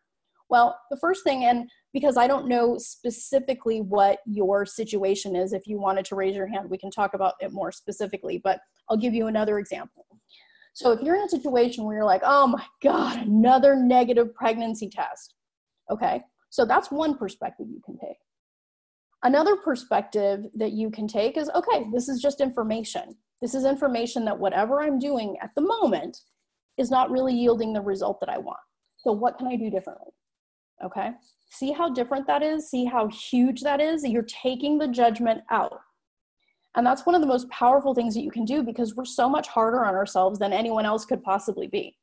[0.49, 5.67] Well the first thing and because i don't know specifically what your situation is if
[5.67, 8.97] you wanted to raise your hand we can talk about it more specifically but i'll
[8.97, 10.05] give you another example.
[10.73, 14.89] So if you're in a situation where you're like oh my god another negative pregnancy
[14.89, 15.33] test
[15.89, 18.17] Okay, so that's one perspective you can take.
[19.23, 23.15] Another perspective that you can take is okay, this is just information.
[23.41, 26.19] This is information that whatever I'm doing at the moment
[26.77, 28.59] is not really yielding the result that I want.
[28.97, 30.11] So, what can I do differently?
[30.83, 31.11] Okay,
[31.49, 34.03] see how different that is, see how huge that is.
[34.03, 35.79] You're taking the judgment out.
[36.75, 39.27] And that's one of the most powerful things that you can do because we're so
[39.27, 41.97] much harder on ourselves than anyone else could possibly be.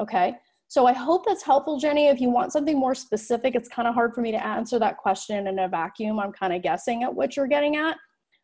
[0.00, 0.34] Okay,
[0.70, 2.06] so I hope that's helpful, Jenny.
[2.06, 4.98] If you want something more specific, it's kind of hard for me to answer that
[4.98, 6.20] question in a vacuum.
[6.20, 7.96] I'm kind of guessing at what you're getting at.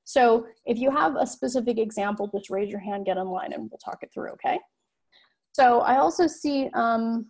[0.02, 3.78] So if you have a specific example, just raise your hand, get online, and we'll
[3.78, 4.58] talk it through, okay?
[5.52, 7.26] So I also see, um,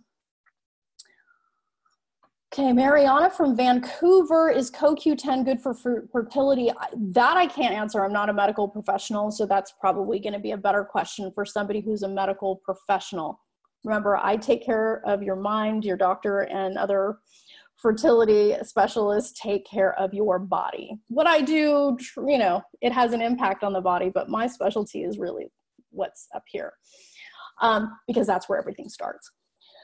[2.50, 5.74] okay, Mariana from Vancouver, is CoQ10 good for
[6.10, 6.70] fertility?
[6.96, 8.02] That I can't answer.
[8.02, 11.80] I'm not a medical professional, so that's probably gonna be a better question for somebody
[11.80, 13.38] who's a medical professional.
[13.84, 17.18] Remember, I take care of your mind, your doctor, and other
[17.76, 20.98] fertility specialists take care of your body.
[21.08, 25.04] What I do, you know, it has an impact on the body, but my specialty
[25.04, 25.46] is really
[25.90, 26.72] what's up here
[27.60, 29.30] um, because that's where everything starts.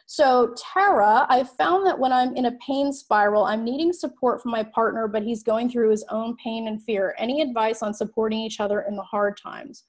[0.07, 4.51] So, Tara, I found that when I'm in a pain spiral, I'm needing support from
[4.51, 7.15] my partner, but he's going through his own pain and fear.
[7.19, 9.85] Any advice on supporting each other in the hard times?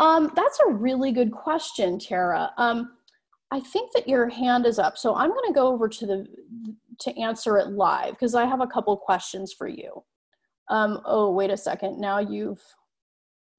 [0.00, 2.50] Um, that's a really good question, Tara.
[2.56, 2.92] Um,
[3.50, 6.26] I think that your hand is up, so I'm going to go over to the
[7.00, 10.02] to answer it live because I have a couple questions for you.
[10.68, 12.00] Um, oh, wait a second.
[12.00, 12.62] Now you've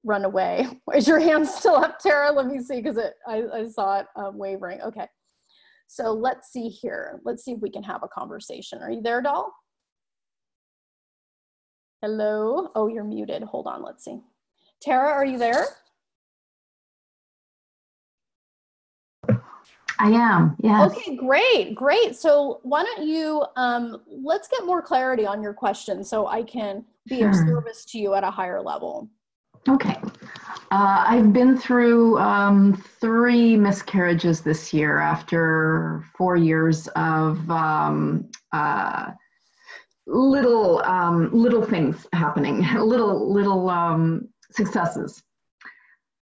[0.04, 0.66] run away.
[0.94, 2.32] Is your hand still up, Tara?
[2.32, 4.80] Let me see because I, I saw it um, wavering.
[4.82, 5.06] Okay.
[5.86, 7.20] So let's see here.
[7.24, 8.80] Let's see if we can have a conversation.
[8.80, 9.52] Are you there, doll?
[12.00, 12.70] Hello?
[12.74, 13.42] Oh, you're muted.
[13.42, 13.82] Hold on.
[13.82, 14.20] Let's see.
[14.80, 15.66] Tara, are you there?
[20.02, 20.84] I am, Yeah.
[20.86, 22.16] Okay, great, great.
[22.16, 26.84] So why don't you, um, let's get more clarity on your question so I can
[27.08, 27.28] be sure.
[27.28, 29.08] of service to you at a higher level.
[29.68, 29.94] Okay.
[30.72, 39.12] Uh, I've been through um, three miscarriages this year after four years of um, uh,
[40.08, 45.22] little um, little things happening, little little um, successes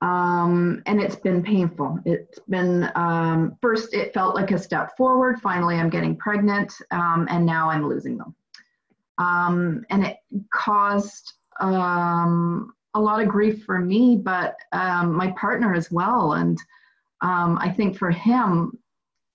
[0.05, 1.99] um, and it's been painful.
[2.05, 5.41] It's been um, first, it felt like a step forward.
[5.41, 8.35] Finally, I'm getting pregnant, um, and now I'm losing them.
[9.17, 10.17] Um, and it
[10.53, 16.33] caused um, a lot of grief for me, but um, my partner as well.
[16.33, 16.59] And
[17.21, 18.77] I think for him,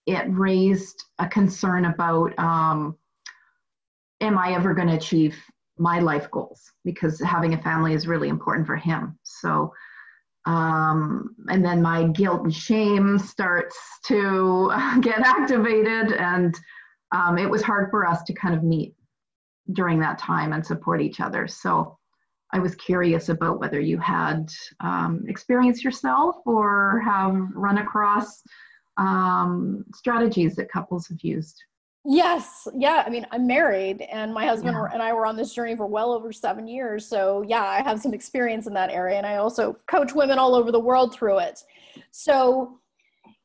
[0.07, 2.97] it raised a concern about am
[4.21, 5.37] I ever going to achieve
[5.79, 6.71] my life goals?
[6.85, 9.18] Because having a family is really important for him.
[9.25, 9.73] So
[10.47, 13.76] um, and then my guilt and shame starts
[14.07, 16.12] to get activated.
[16.12, 16.59] And
[17.12, 18.95] um, it was hard for us to kind of meet
[19.72, 21.47] during that time and support each other.
[21.47, 21.97] So
[22.53, 28.43] i was curious about whether you had um, experienced yourself or have run across
[28.97, 31.62] um, strategies that couples have used
[32.05, 33.03] Yes, yeah.
[33.07, 34.89] I mean, I'm married, and my husband yeah.
[34.93, 37.07] and I were on this journey for well over seven years.
[37.07, 40.55] So, yeah, I have some experience in that area, and I also coach women all
[40.55, 41.63] over the world through it.
[42.11, 42.79] So,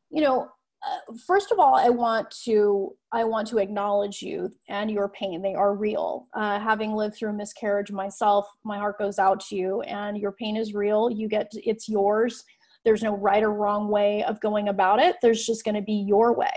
[0.10, 0.48] you know,
[0.88, 5.42] uh, first of all, I want to I want to acknowledge you and your pain.
[5.42, 6.28] They are real.
[6.34, 10.56] Uh, having lived through miscarriage myself, my heart goes out to you, and your pain
[10.56, 11.12] is real.
[11.12, 12.46] You get it's yours.
[12.86, 15.18] There's no right or wrong way of going about it.
[15.22, 16.56] There's just going to be your way,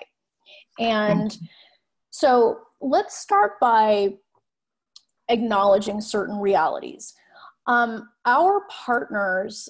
[0.78, 1.36] and.
[2.18, 4.14] So let's start by
[5.28, 7.14] acknowledging certain realities.
[7.68, 9.68] Um, our partners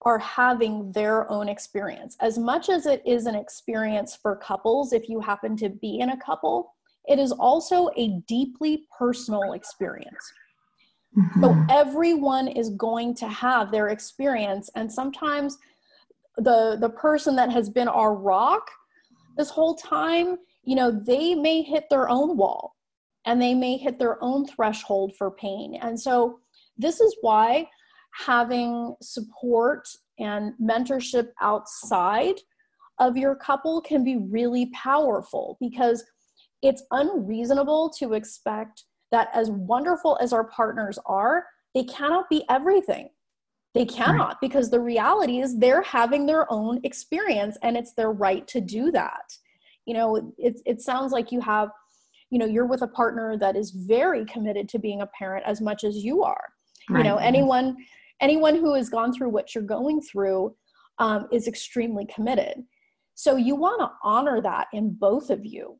[0.00, 2.16] are having their own experience.
[2.22, 6.08] As much as it is an experience for couples, if you happen to be in
[6.08, 6.74] a couple,
[7.06, 10.32] it is also a deeply personal experience.
[11.14, 11.42] Mm-hmm.
[11.42, 15.58] So everyone is going to have their experience, and sometimes
[16.38, 18.70] the the person that has been our rock
[19.36, 22.74] this whole time you know, they may hit their own wall
[23.26, 25.78] and they may hit their own threshold for pain.
[25.80, 26.40] And so,
[26.76, 27.68] this is why
[28.26, 29.88] having support
[30.18, 32.34] and mentorship outside
[32.98, 36.04] of your couple can be really powerful because
[36.62, 41.44] it's unreasonable to expect that as wonderful as our partners are,
[41.74, 43.08] they cannot be everything.
[43.74, 44.36] They cannot right.
[44.40, 48.92] because the reality is they're having their own experience and it's their right to do
[48.92, 49.36] that.
[49.86, 51.68] You know, it, it sounds like you have,
[52.30, 55.60] you know, you're with a partner that is very committed to being a parent as
[55.60, 56.44] much as you are.
[56.88, 56.98] Right.
[56.98, 57.76] You know, anyone
[58.20, 60.54] anyone who has gone through what you're going through
[60.98, 62.62] um, is extremely committed.
[63.14, 65.78] So you want to honor that in both of you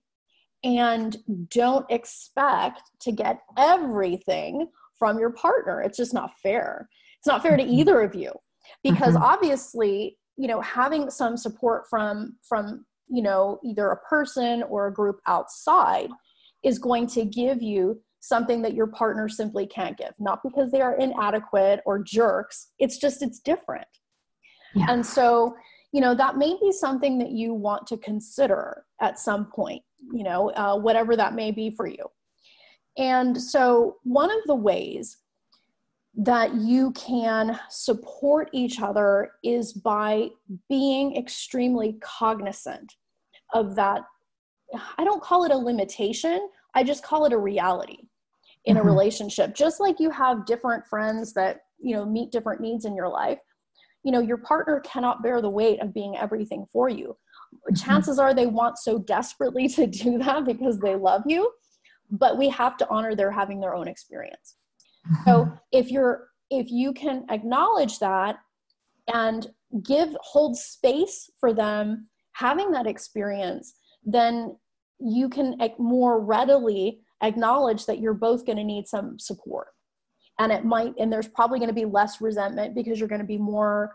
[0.62, 1.16] and
[1.50, 5.82] don't expect to get everything from your partner.
[5.82, 6.88] It's just not fair.
[7.18, 7.72] It's not fair to mm-hmm.
[7.72, 8.32] either of you
[8.82, 9.22] because mm-hmm.
[9.22, 14.92] obviously, you know, having some support from from, you know, either a person or a
[14.92, 16.09] group outside
[16.62, 20.12] is going to give you something that your partner simply can't give.
[20.18, 22.68] Not because they are inadequate or jerks.
[22.78, 23.86] It's just it's different.
[24.74, 24.86] Yeah.
[24.88, 25.55] And so,
[25.92, 29.82] you know, that may be something that you want to consider at some point,
[30.12, 32.07] you know, uh, whatever that may be for you.
[32.96, 35.18] And so, one of the ways
[36.16, 40.28] that you can support each other is by
[40.68, 42.94] being extremely cognizant
[43.52, 44.02] of that.
[44.96, 47.98] I don't call it a limitation, I just call it a reality
[48.64, 48.86] in mm-hmm.
[48.86, 49.54] a relationship.
[49.54, 53.38] Just like you have different friends that, you know, meet different needs in your life,
[54.04, 57.16] you know, your partner cannot bear the weight of being everything for you.
[57.54, 57.74] Mm-hmm.
[57.74, 61.50] Chances are they want so desperately to do that because they love you
[62.10, 64.56] but we have to honor their having their own experience
[65.24, 65.55] so mm-hmm.
[65.72, 68.36] if you're if you can acknowledge that
[69.12, 69.48] and
[69.84, 73.74] give hold space for them having that experience
[74.05, 74.57] then
[75.00, 79.68] you can more readily acknowledge that you're both going to need some support
[80.38, 83.26] and it might and there's probably going to be less resentment because you're going to
[83.26, 83.94] be more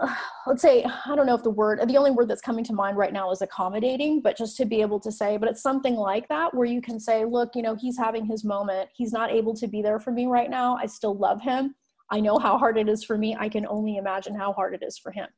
[0.46, 2.96] let's say i don't know if the word the only word that's coming to mind
[2.96, 6.28] right now is accommodating but just to be able to say but it's something like
[6.28, 8.88] that where you can say look you know he's having his moment.
[8.94, 10.76] He's not able to be there for me right now.
[10.76, 11.74] I still love him.
[12.10, 13.36] I know how hard it is for me.
[13.38, 15.28] I can only imagine how hard it is for him.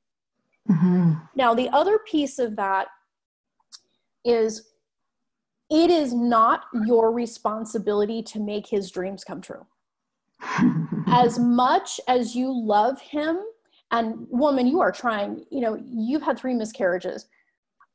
[0.69, 1.13] Mm-hmm.
[1.35, 2.89] now the other piece of that
[4.23, 4.69] is
[5.71, 9.65] it is not your responsibility to make his dreams come true.
[11.07, 13.39] As much as you love him
[13.91, 17.27] and woman you are trying you know you've had three miscarriages.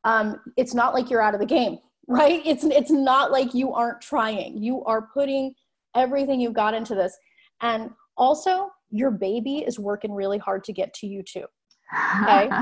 [0.05, 1.77] Um, it's not like you're out of the game
[2.07, 2.41] right?
[2.45, 4.61] It's it's not like you aren't trying.
[4.61, 5.53] You are putting
[5.95, 7.15] everything you've got into this.
[7.61, 11.45] And also your baby is working really hard to get to you too
[12.21, 12.49] okay?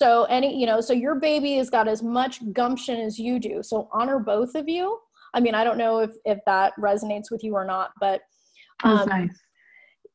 [0.00, 3.62] So any you know so your baby has got as much gumption as you do.
[3.62, 4.98] So honor both of you.
[5.34, 8.20] I mean i don't know if if that resonates with you or not but
[8.82, 9.40] um, nice.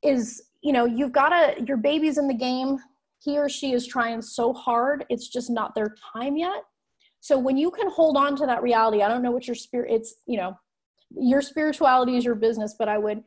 [0.04, 2.78] is you know you've got to your baby's in the game.
[3.22, 6.64] He or she is trying so hard it's just not their time yet.
[7.22, 9.92] So when you can hold on to that reality i don't know what your spirit
[9.92, 10.58] it's you know
[11.12, 13.24] your spirituality is your business but i would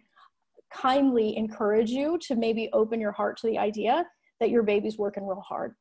[0.73, 4.07] kindly encourage you to maybe open your heart to the idea
[4.41, 5.75] that your baby's working real hard.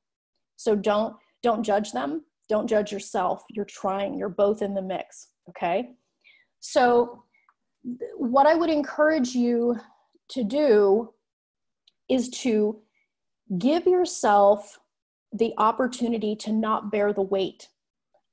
[0.57, 2.23] So don't don't judge them.
[2.49, 3.43] Don't judge yourself.
[3.49, 4.17] You're trying.
[4.17, 5.91] You're both in the mix okay?
[6.59, 7.23] So
[8.15, 9.75] what i would encourage you
[10.29, 11.11] to do
[12.11, 12.79] is to
[13.57, 14.79] give yourself
[15.33, 17.69] the opportunity to not bear the weight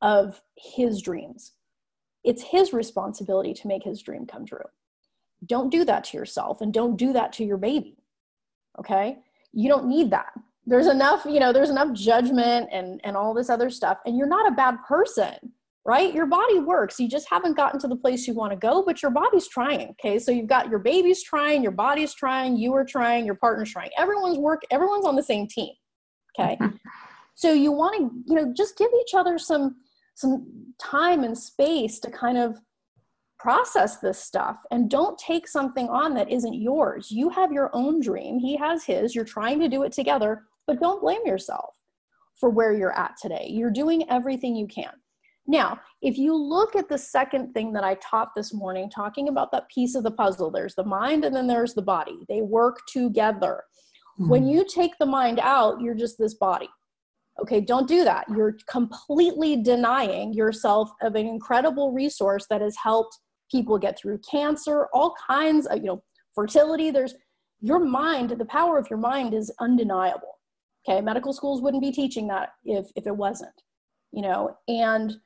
[0.02, 1.52] of his dreams.
[2.24, 4.58] It's his responsibility to make his dream come true.
[5.46, 7.96] Don't do that to yourself and don't do that to your baby.
[8.78, 9.18] Okay?
[9.52, 10.32] You don't need that.
[10.66, 14.26] There's enough, you know, there's enough judgment and and all this other stuff and you're
[14.26, 15.52] not a bad person
[15.88, 16.14] right?
[16.14, 17.00] Your body works.
[17.00, 19.88] You just haven't gotten to the place you want to go, but your body's trying.
[19.92, 20.18] Okay.
[20.18, 23.88] So you've got your baby's trying, your body's trying, you are trying, your partner's trying.
[23.96, 25.72] Everyone's work, everyone's on the same team.
[26.38, 26.58] Okay.
[26.60, 26.76] Mm-hmm.
[27.34, 29.76] so you want to, you know, just give each other some
[30.14, 30.46] some
[30.78, 32.58] time and space to kind of
[33.38, 37.10] process this stuff and don't take something on that isn't yours.
[37.10, 40.80] You have your own dream, he has his, you're trying to do it together, but
[40.80, 41.74] don't blame yourself
[42.34, 43.46] for where you're at today.
[43.48, 44.92] You're doing everything you can.
[45.50, 49.50] Now, if you look at the second thing that I taught this morning, talking about
[49.52, 52.18] that piece of the puzzle, there's the mind and then there's the body.
[52.28, 53.64] They work together.
[54.20, 54.28] Mm-hmm.
[54.28, 56.68] When you take the mind out, you're just this body.
[57.40, 58.26] Okay, don't do that.
[58.28, 63.16] You're completely denying yourself of an incredible resource that has helped
[63.50, 66.02] people get through cancer, all kinds of, you know,
[66.34, 66.90] fertility.
[66.90, 67.14] There's
[67.60, 70.38] your mind, the power of your mind is undeniable.
[70.86, 73.62] Okay, medical schools wouldn't be teaching that if if it wasn't,
[74.12, 75.16] you know, and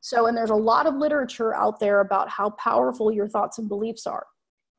[0.00, 3.68] so, and there's a lot of literature out there about how powerful your thoughts and
[3.68, 4.26] beliefs are.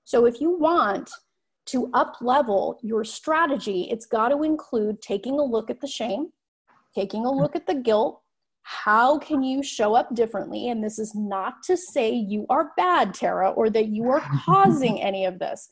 [0.04, 1.12] So, if you want
[1.68, 6.32] to up level your strategy, it's got to include taking a look at the shame,
[6.96, 8.22] taking a look at the guilt.
[8.64, 10.70] How can you show up differently?
[10.70, 15.02] And this is not to say you are bad, Tara, or that you are causing
[15.02, 15.70] any of this.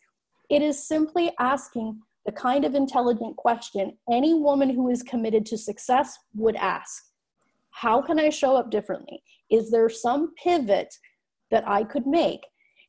[0.50, 5.58] It is simply asking the kind of intelligent question any woman who is committed to
[5.58, 7.04] success would ask
[7.72, 9.24] How can I show up differently?
[9.50, 10.94] Is there some pivot
[11.52, 12.42] that I could make?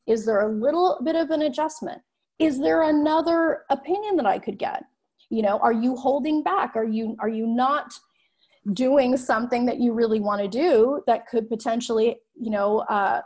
[0.07, 2.01] Is there a little bit of an adjustment?
[2.39, 4.83] Is there another opinion that I could get?
[5.29, 6.75] You know, are you holding back?
[6.75, 7.93] Are you are you not
[8.73, 13.21] doing something that you really want to do that could potentially, you know, uh,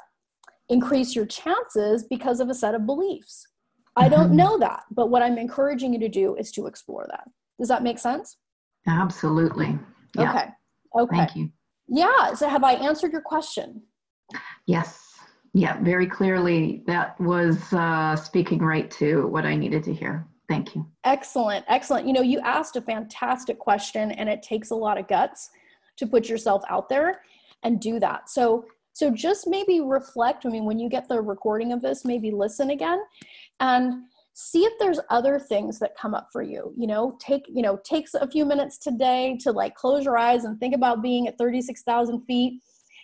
[0.69, 3.47] increase your chances because of a set of beliefs?
[3.95, 4.35] I don't mm-hmm.
[4.35, 7.23] know that, but what I'm encouraging you to do is to explore that.
[7.57, 8.37] Does that make sense?
[8.87, 9.79] Absolutely.
[10.15, 10.29] Yeah.
[10.29, 10.47] Okay.
[10.97, 11.17] Okay.
[11.17, 11.49] Thank you.
[11.87, 12.33] Yeah.
[12.33, 13.81] So have I answered your question?
[14.65, 15.01] Yes.
[15.53, 20.27] Yeah, very clearly that was uh, speaking right to what I needed to hear.
[20.49, 20.85] Thank you.
[21.03, 21.65] Excellent.
[21.67, 22.05] Excellent.
[22.05, 25.49] You know, you asked a fantastic question and it takes a lot of guts
[25.97, 27.21] to put yourself out there
[27.63, 28.29] and do that.
[28.29, 30.45] So so just maybe reflect.
[30.45, 33.01] I mean, when you get the recording of this, maybe listen again
[33.59, 34.03] and
[34.37, 37.79] see if there's other things that come up for you you know take you know
[37.85, 41.37] takes a few minutes today to like close your eyes and think about being at
[41.37, 42.61] 36000 feet.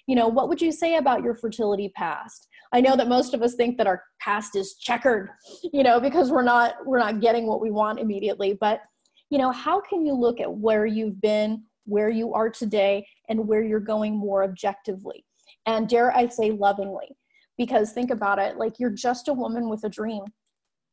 [0.07, 2.47] You know what would you say about your fertility past?
[2.73, 5.29] I know that most of us think that our past is checkered
[5.73, 8.81] you know because we're not we're not getting what we want immediately but
[9.29, 13.47] you know how can you look at where you've been where you are today and
[13.47, 15.25] where you're going more objectively?
[15.65, 17.15] And dare i say lovingly.
[17.57, 20.23] Because think about it like you're just a woman with a dream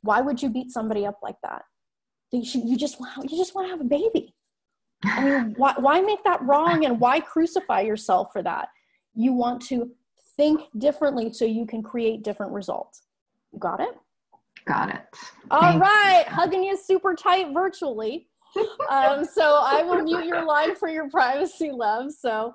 [0.03, 1.63] why would you beat somebody up like that?
[2.33, 4.35] You, should, you just want you just want to have a baby.
[5.05, 8.69] I mean why, why make that wrong and why crucify yourself for that?
[9.15, 9.91] You want to
[10.37, 13.03] think differently so you can create different results.
[13.53, 13.97] You got it?
[14.67, 15.03] Got it.
[15.51, 15.81] All Thanks.
[15.81, 18.29] right, hugging you super tight virtually.
[18.91, 22.11] Um, so i will mute your line for your privacy love.
[22.11, 22.55] So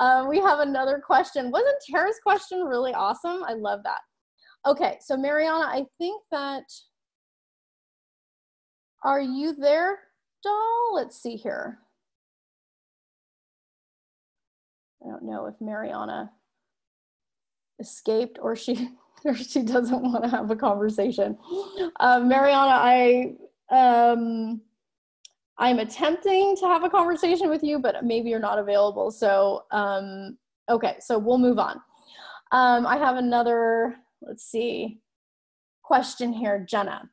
[0.00, 1.50] um, we have another question.
[1.50, 3.44] Wasn't tara's question really awesome?
[3.44, 4.00] I love that
[4.66, 6.64] Okay, so Mariana, I think that,
[9.02, 9.98] are you there,
[10.42, 10.94] doll?
[10.94, 11.78] Let's see here.
[15.04, 16.32] I don't know if Mariana
[17.78, 18.88] escaped or she
[19.24, 21.36] or she doesn't want to have a conversation.
[22.00, 23.34] Um, Mariana, I
[23.70, 24.62] um,
[25.58, 29.10] I'm attempting to have a conversation with you, but maybe you're not available.
[29.10, 30.38] So um,
[30.70, 31.80] okay, so we'll move on.
[32.52, 33.96] Um, I have another
[34.26, 35.00] let's see,
[35.82, 37.08] question here, Jenna.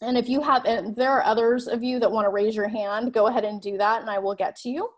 [0.00, 2.68] And if you have, and there are others of you that want to raise your
[2.68, 4.88] hand, go ahead and do that and I will get to you.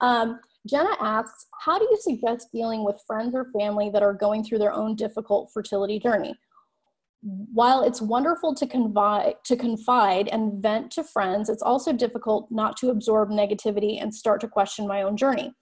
[0.00, 4.42] Um, Jenna asks, how do you suggest dealing with friends or family that are going
[4.42, 6.34] through their own difficult fertility journey?
[7.22, 12.76] While it's wonderful to confide, to confide and vent to friends, it's also difficult not
[12.78, 15.52] to absorb negativity and start to question my own journey.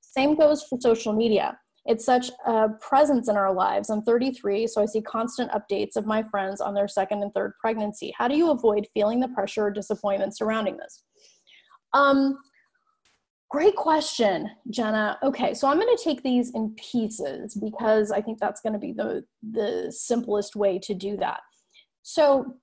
[0.00, 1.58] Same goes for social media.
[1.88, 3.88] It's such a presence in our lives.
[3.88, 7.54] I'm 33, so I see constant updates of my friends on their second and third
[7.58, 8.12] pregnancy.
[8.16, 11.02] How do you avoid feeling the pressure or disappointment surrounding this?
[11.94, 12.38] Um,
[13.50, 15.18] great question, Jenna.
[15.22, 18.78] Okay, so I'm going to take these in pieces because I think that's going to
[18.78, 21.40] be the the simplest way to do that.
[22.02, 22.56] So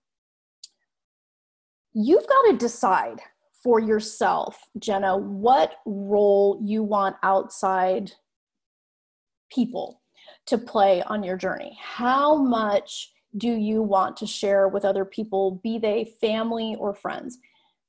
[1.94, 3.22] you've got to decide
[3.64, 8.12] for yourself, Jenna, what role you want outside
[9.52, 10.02] people
[10.48, 11.78] to play on your journey?
[11.82, 17.38] How much do you want to share with other people, be they family or friends?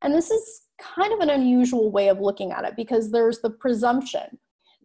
[0.03, 3.51] And this is kind of an unusual way of looking at it because there's the
[3.51, 4.39] presumption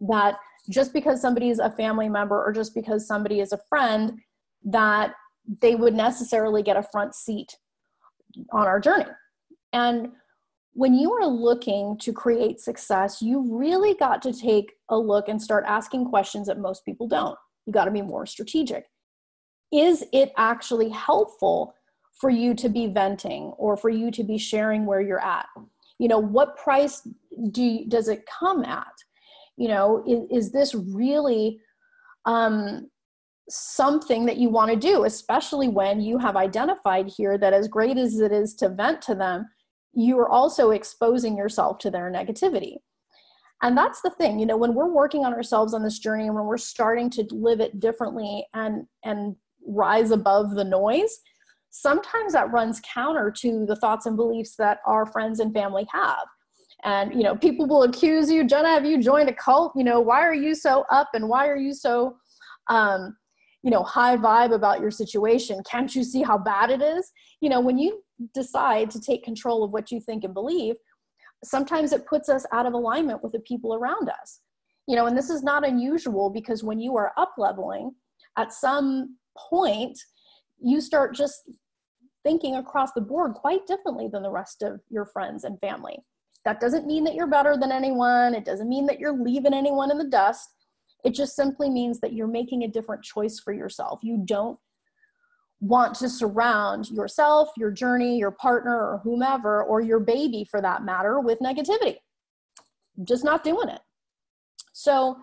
[0.08, 0.36] that
[0.70, 4.20] just because somebody is a family member or just because somebody is a friend,
[4.64, 5.14] that
[5.60, 7.56] they would necessarily get a front seat
[8.52, 9.06] on our journey.
[9.72, 10.12] And
[10.74, 15.40] when you are looking to create success, you really got to take a look and
[15.40, 17.38] start asking questions that most people don't.
[17.66, 18.86] You got to be more strategic.
[19.72, 21.74] Is it actually helpful
[22.20, 25.46] for you to be venting or for you to be sharing where you're at?
[25.98, 27.06] You know, what price
[27.50, 28.92] do you, does it come at?
[29.56, 31.60] You know, is, is this really
[32.24, 32.88] um,
[33.48, 37.98] something that you want to do, especially when you have identified here that as great
[37.98, 39.46] as it is to vent to them,
[39.94, 42.76] you are also exposing yourself to their negativity.
[43.62, 46.34] And that's the thing, you know, when we're working on ourselves on this journey and
[46.34, 51.20] when we're starting to live it differently and and rise above the noise,
[51.70, 56.26] sometimes that runs counter to the thoughts and beliefs that our friends and family have.
[56.82, 59.72] And you know, people will accuse you, Jenna, have you joined a cult?
[59.76, 62.16] You know, why are you so up and why are you so
[62.68, 63.16] um,
[63.62, 65.62] you know, high vibe about your situation.
[65.68, 67.10] Can't you see how bad it is?
[67.40, 68.01] You know, when you
[68.34, 70.76] decide to take control of what you think and believe,
[71.44, 74.40] sometimes it puts us out of alignment with the people around us.
[74.86, 77.92] You know, and this is not unusual because when you are up leveling,
[78.36, 79.98] at some point,
[80.60, 81.42] you start just
[82.24, 85.98] thinking across the board quite differently than the rest of your friends and family.
[86.44, 88.34] That doesn't mean that you're better than anyone.
[88.34, 90.48] It doesn't mean that you're leaving anyone in the dust.
[91.04, 94.00] It just simply means that you're making a different choice for yourself.
[94.02, 94.58] You don't
[95.62, 100.84] want to surround yourself, your journey, your partner, or whomever, or your baby for that
[100.84, 101.98] matter, with negativity.
[103.04, 103.80] Just not doing it.
[104.72, 105.16] So,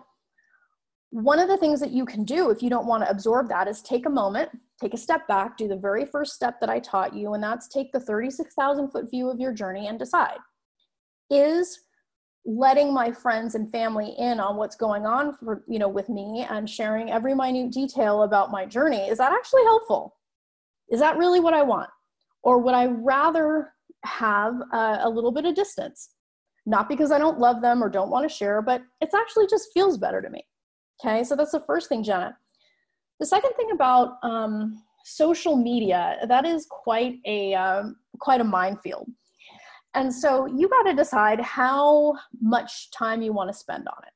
[1.10, 3.68] one of the things that you can do if you don't want to absorb that
[3.68, 4.48] is take a moment,
[4.80, 7.68] take a step back, do the very first step that I taught you, and that's
[7.68, 10.38] take the 36,000 foot view of your journey and decide
[11.30, 11.80] is
[12.46, 16.46] letting my friends and family in on what's going on for you know with me
[16.48, 20.16] and sharing every minute detail about my journey is that actually helpful
[20.90, 21.90] is that really what i want?
[22.42, 23.72] Or would i rather
[24.04, 26.10] have a, a little bit of distance?
[26.66, 29.68] Not because i don't love them or don't want to share but it's actually just
[29.74, 30.44] feels better to me.
[31.02, 32.36] Okay so that's the first thing jenna.
[33.18, 39.08] The second thing about um, social media that is quite a um, quite a minefield.
[39.94, 44.12] And so you got to decide how much time you want to spend on it.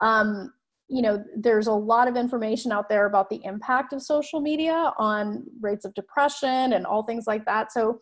[0.00, 0.52] Um,
[0.92, 4.92] you know, there's a lot of information out there about the impact of social media
[4.98, 7.72] on rates of depression and all things like that.
[7.72, 7.98] So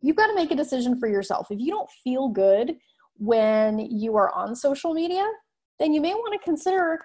[0.00, 1.46] you've got to make a decision for yourself.
[1.50, 2.74] If you don't feel good
[3.18, 5.24] when you are on social media,
[5.78, 7.04] then you may want to consider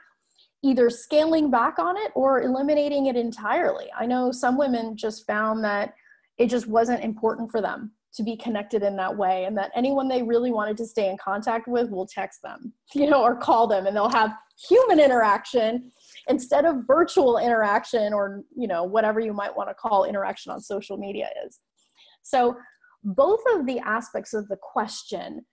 [0.64, 3.86] either scaling back on it or eliminating it entirely.
[3.95, 5.93] I know some women just found that
[6.39, 10.07] it just wasn't important for them to be connected in that way and that anyone
[10.07, 13.68] they really wanted to stay in contact with will text them you know or call
[13.68, 14.34] them and they'll have
[14.70, 15.91] human interaction
[16.28, 20.61] instead of virtual interaction or you know whatever you might want to call interaction on
[20.61, 21.59] social media is.
[22.24, 22.55] So
[23.03, 25.45] both of the aspects of the question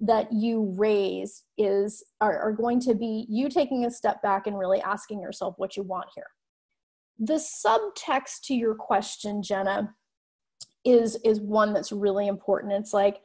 [0.00, 4.58] that you raise is are, are going to be you taking a step back and
[4.58, 6.26] really asking yourself what you want here.
[7.18, 9.94] The subtext to your question jenna
[10.84, 12.72] is is one that's really important.
[12.72, 13.20] It's like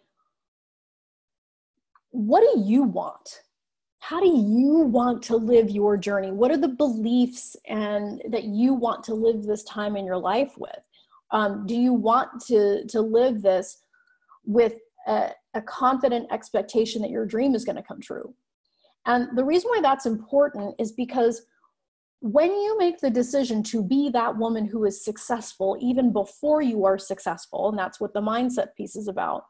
[2.14, 3.42] what do you want?
[4.00, 6.32] How do you want to live your journey?
[6.32, 10.54] What are the beliefs and that you want to live this time in your life
[10.58, 10.78] with?
[11.32, 13.80] Um, do you want to to live this
[14.46, 14.74] with
[15.08, 18.34] a, a confident expectation that your dream is going to come true?
[19.06, 21.42] And the reason why that's important is because
[22.24, 26.86] when you make the decision to be that woman who is successful even before you
[26.86, 29.44] are successful, and that's what the mindset piece is about,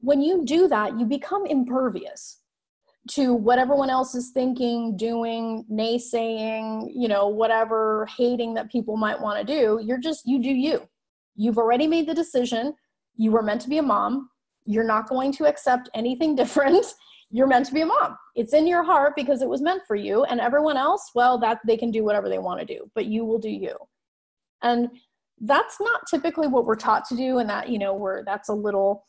[0.00, 2.40] when you do that, you become impervious
[3.10, 9.20] to what everyone else is thinking, doing, naysaying, you know, whatever hating that people might
[9.20, 9.78] want to do.
[9.84, 10.88] You're just, you do you.
[11.36, 12.72] You've already made the decision.
[13.16, 14.30] You were meant to be a mom.
[14.64, 16.86] You're not going to accept anything different
[17.30, 18.16] you're meant to be a mom.
[18.34, 20.24] It's in your heart because it was meant for you.
[20.24, 23.24] And everyone else, well, that they can do whatever they want to do, but you
[23.24, 23.76] will do you.
[24.62, 24.88] And
[25.40, 27.38] that's not typically what we're taught to do.
[27.38, 29.04] And that, you know, we're that's a little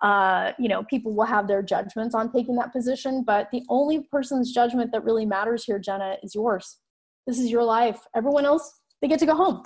[0.00, 4.00] uh, you know, people will have their judgments on taking that position, but the only
[4.12, 6.78] person's judgment that really matters here, Jenna, is yours.
[7.26, 8.00] This is your life.
[8.14, 9.62] Everyone else, they get to go home.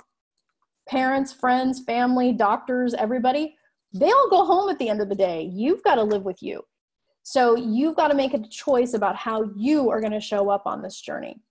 [0.89, 3.55] Parents, friends, family, doctors, everybody,
[3.93, 5.49] they all go home at the end of the day.
[5.53, 6.61] You've got to live with you.
[7.23, 10.63] So you've got to make a choice about how you are going to show up
[10.65, 11.41] on this journey.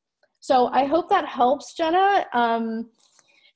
[0.40, 2.26] So I hope that helps, Jenna.
[2.34, 2.90] Um,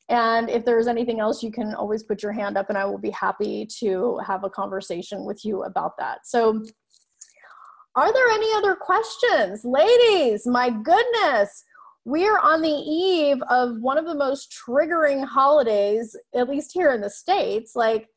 [0.08, 2.98] and if there's anything else, you can always put your hand up and I will
[2.98, 6.26] be happy to have a conversation with you about that.
[6.26, 6.64] So,
[7.96, 9.64] are there any other questions?
[9.64, 11.64] Ladies, my goodness,
[12.04, 16.92] we are on the eve of one of the most triggering holidays, at least here
[16.92, 17.74] in the States.
[17.74, 18.08] Like,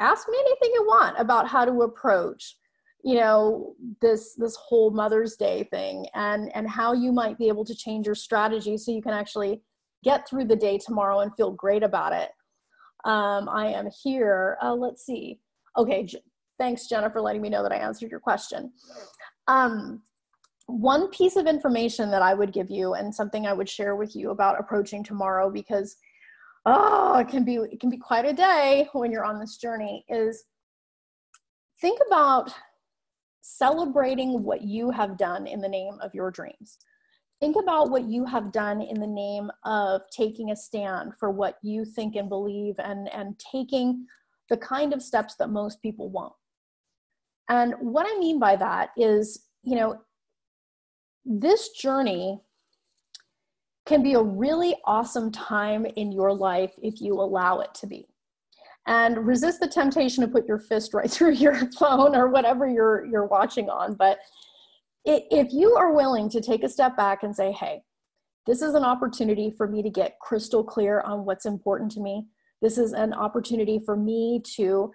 [0.00, 2.56] ask me anything you want about how to approach
[3.02, 7.64] you know this this whole mother's day thing and and how you might be able
[7.64, 9.60] to change your strategy so you can actually
[10.04, 12.30] get through the day tomorrow and feel great about it.
[13.04, 15.40] Um, i am here uh, let's see.
[15.76, 16.22] Okay J-
[16.58, 18.72] thanks jenna for letting me know that i answered your question.
[19.48, 20.02] Um,
[20.66, 24.14] one piece of information that i would give you and something i would share with
[24.14, 25.96] you about approaching tomorrow because
[26.66, 30.04] oh it can be it can be quite a day when you're on this journey
[30.08, 30.44] is
[31.80, 32.54] think about
[33.42, 36.78] celebrating what you have done in the name of your dreams.
[37.40, 41.58] Think about what you have done in the name of taking a stand for what
[41.62, 44.06] you think and believe and, and taking
[44.48, 46.32] the kind of steps that most people won't.
[47.48, 50.00] And what I mean by that is, you know,
[51.24, 52.40] this journey
[53.86, 58.06] can be a really awesome time in your life if you allow it to be.
[58.86, 63.06] And resist the temptation to put your fist right through your phone or whatever you're
[63.06, 63.94] you're watching on.
[63.94, 64.18] But
[65.04, 67.82] if you are willing to take a step back and say, "Hey,
[68.46, 72.26] this is an opportunity for me to get crystal clear on what's important to me.
[72.60, 74.92] This is an opportunity for me to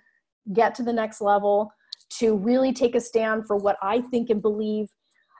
[0.54, 1.72] get to the next level,
[2.20, 4.88] to really take a stand for what I think and believe."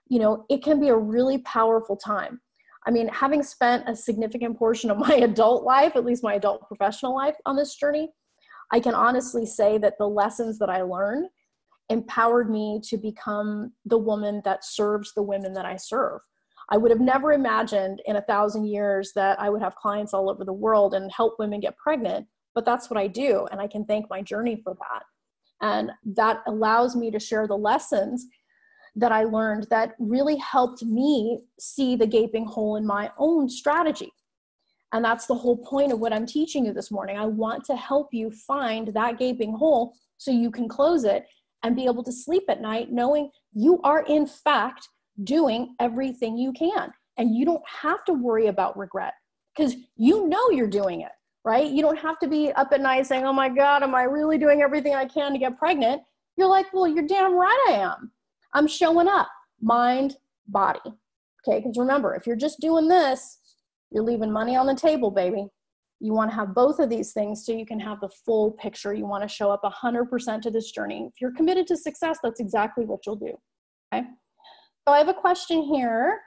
[0.10, 2.40] You know, it can be a really powerful time
[2.88, 6.66] I mean, having spent a significant portion of my adult life, at least my adult
[6.68, 8.10] professional life, on this journey,
[8.72, 11.28] I can honestly say that the lessons that I learned
[11.90, 16.20] empowered me to become the woman that serves the women that I serve.
[16.70, 20.30] I would have never imagined in a thousand years that I would have clients all
[20.30, 23.48] over the world and help women get pregnant, but that's what I do.
[23.52, 25.04] And I can thank my journey for that.
[25.62, 28.26] And that allows me to share the lessons
[28.98, 34.12] that I learned that really helped me see the gaping hole in my own strategy.
[34.94, 37.18] And that's the whole point of what I'm teaching you this morning.
[37.18, 41.26] I want to help you find that gaping hole so you can close it
[41.64, 44.88] and be able to sleep at night knowing you are, in fact,
[45.24, 46.92] doing everything you can.
[47.18, 49.14] And you don't have to worry about regret
[49.56, 51.12] because you know you're doing it,
[51.44, 51.70] right?
[51.70, 54.38] You don't have to be up at night saying, oh my God, am I really
[54.38, 56.02] doing everything I can to get pregnant?
[56.38, 58.12] You're like, well, you're damn right I am
[58.54, 59.30] I'm showing up,
[59.62, 60.16] mind,
[60.48, 60.80] body.
[61.48, 63.38] Okay, because remember, if you're just doing this,
[63.92, 65.48] you're leaving money on the table, baby.
[66.00, 68.94] You want to have both of these things so you can have the full picture.
[68.94, 71.10] You want to show up 100% to this journey.
[71.12, 73.34] If you're committed to success, that's exactly what you'll do.
[73.94, 74.06] Okay,
[74.88, 76.20] so I have a question here.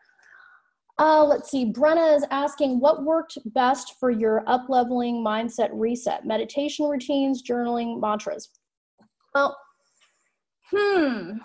[0.99, 1.73] Uh, let's see.
[1.73, 6.27] Brenna is asking what worked best for your up leveling mindset reset?
[6.27, 8.51] Meditation routines, journaling, mantras.
[9.35, 9.57] Well,
[10.75, 11.39] hmm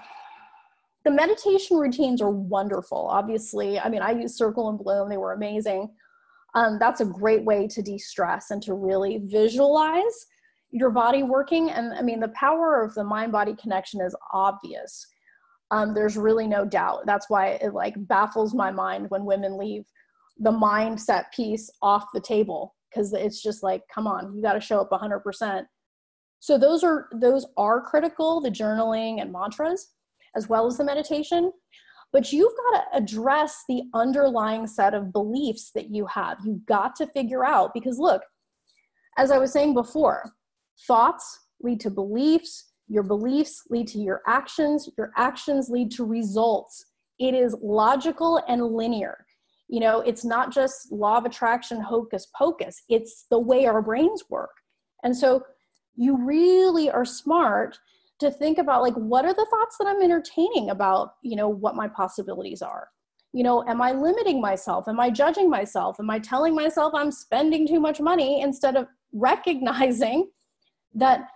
[1.05, 3.07] the meditation routines are wonderful.
[3.09, 5.89] Obviously, I mean, I use Circle and Bloom, they were amazing.
[6.55, 10.25] Um, that's a great way to de stress and to really visualize
[10.71, 11.69] your body working.
[11.69, 15.05] And I mean, the power of the mind body connection is obvious.
[15.71, 17.05] Um, there's really no doubt.
[17.05, 19.83] That's why it like baffles my mind when women leave
[20.39, 24.61] the mindset piece off the table because it's just like, come on, you got to
[24.61, 25.65] show up 100%.
[26.39, 28.39] So those are those are critical.
[28.39, 29.93] The journaling and mantras
[30.35, 31.51] as well as the meditation
[32.13, 36.37] but you've got to address the underlying set of beliefs that you have.
[36.45, 38.21] You've got to figure out because look
[39.17, 40.31] as i was saying before
[40.87, 46.85] thoughts lead to beliefs your beliefs lead to your actions your actions lead to results.
[47.17, 49.25] It is logical and linear.
[49.67, 52.83] You know it's not just law of attraction hocus pocus.
[52.89, 54.51] It's the way our brains work.
[55.03, 55.43] And so
[55.95, 57.77] you really are smart
[58.19, 61.75] to think about like what are the thoughts that i'm entertaining about you know what
[61.75, 62.89] my possibilities are?
[63.33, 64.87] You know am i limiting myself?
[64.87, 65.97] Am i judging myself?
[65.99, 70.29] Am i telling myself i'm spending too much money instead of recognizing
[70.93, 71.27] that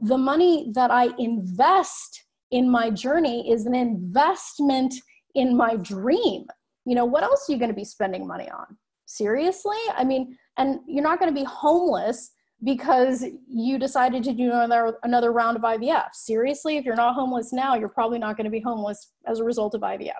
[0.00, 4.94] the money that i invest in my journey is an investment
[5.34, 6.44] in my dream?
[6.84, 8.76] You know what else are you going to be spending money on?
[9.06, 9.78] Seriously?
[9.96, 12.32] I mean and you're not going to be homeless
[12.64, 16.14] because you decided to do another another round of IVF.
[16.14, 19.44] Seriously, if you're not homeless now, you're probably not going to be homeless as a
[19.44, 20.12] result of IVF.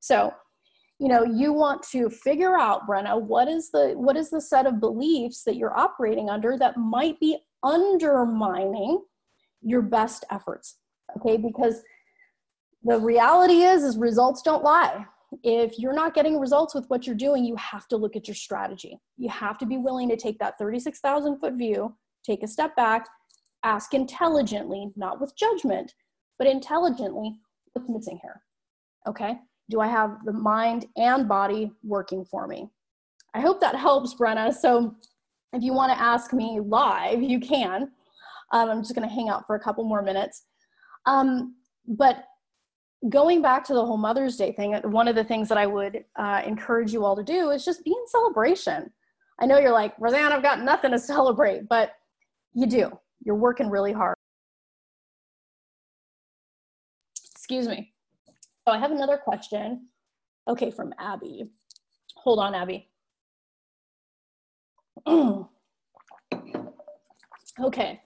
[0.00, 0.34] So,
[0.98, 4.66] you know, you want to figure out, Brenna, what is the what is the set
[4.66, 9.02] of beliefs that you're operating under that might be undermining
[9.62, 10.78] your best efforts.
[11.16, 11.82] Okay, because
[12.82, 15.04] the reality is is results don't lie
[15.42, 18.34] if you're not getting results with what you're doing, you have to look at your
[18.34, 18.98] strategy.
[19.16, 23.06] You have to be willing to take that 36,000 foot view, take a step back,
[23.62, 25.94] ask intelligently, not with judgment,
[26.38, 27.36] but intelligently,
[27.72, 28.42] what's missing here?
[29.06, 29.36] Okay?
[29.70, 32.68] Do I have the mind and body working for me?
[33.34, 34.52] I hope that helps, Brenna.
[34.52, 34.96] So
[35.52, 37.90] if you want to ask me live, you can.
[38.52, 40.44] Um, I'm just going to hang out for a couple more minutes.
[41.06, 41.54] Um,
[41.86, 42.24] but
[43.08, 46.04] going back to the whole Mother's Day thing, one of the things that I would
[46.16, 48.92] uh, encourage you all to do is just be in celebration.
[49.40, 51.92] I know you're like, Rosanne, I've got nothing to celebrate, but
[52.52, 52.90] you do.
[53.24, 54.16] You're working really hard.
[57.32, 57.92] Excuse me.
[58.66, 59.88] So I have another question.
[60.46, 61.50] Okay, from Abby.
[62.16, 62.88] Hold on, Abby.
[67.60, 68.00] okay,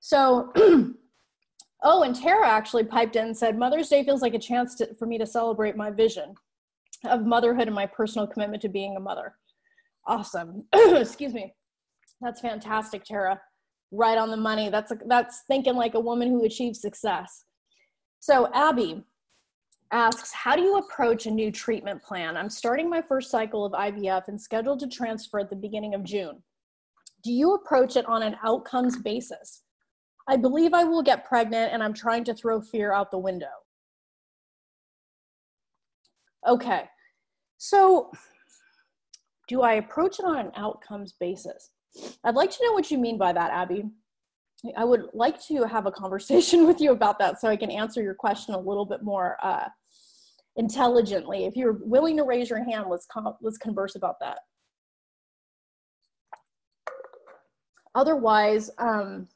[0.00, 0.52] so
[1.88, 4.92] Oh, and Tara actually piped in and said, Mother's Day feels like a chance to,
[4.94, 6.34] for me to celebrate my vision
[7.04, 9.36] of motherhood and my personal commitment to being a mother.
[10.04, 10.64] Awesome.
[10.74, 11.54] Excuse me.
[12.20, 13.40] That's fantastic, Tara.
[13.92, 14.68] Right on the money.
[14.68, 17.44] That's a, that's thinking like a woman who achieves success.
[18.18, 19.04] So, Abby,
[19.92, 22.36] asks, How do you approach a new treatment plan?
[22.36, 26.02] I'm starting my first cycle of IVF and scheduled to transfer at the beginning of
[26.02, 26.42] June.
[27.22, 29.62] Do you approach it on an outcomes basis?
[30.28, 33.46] I believe I will get pregnant and I'm trying to throw fear out the window.
[36.46, 36.84] Okay,
[37.58, 38.10] so
[39.48, 41.70] do I approach it on an outcomes basis?
[42.24, 43.84] I'd like to know what you mean by that, Abby.
[44.76, 48.02] I would like to have a conversation with you about that so I can answer
[48.02, 49.68] your question a little bit more uh,
[50.56, 51.44] intelligently.
[51.44, 53.06] If you're willing to raise your hand, let's
[53.40, 54.38] let's converse about that.
[57.94, 59.26] Otherwise, um,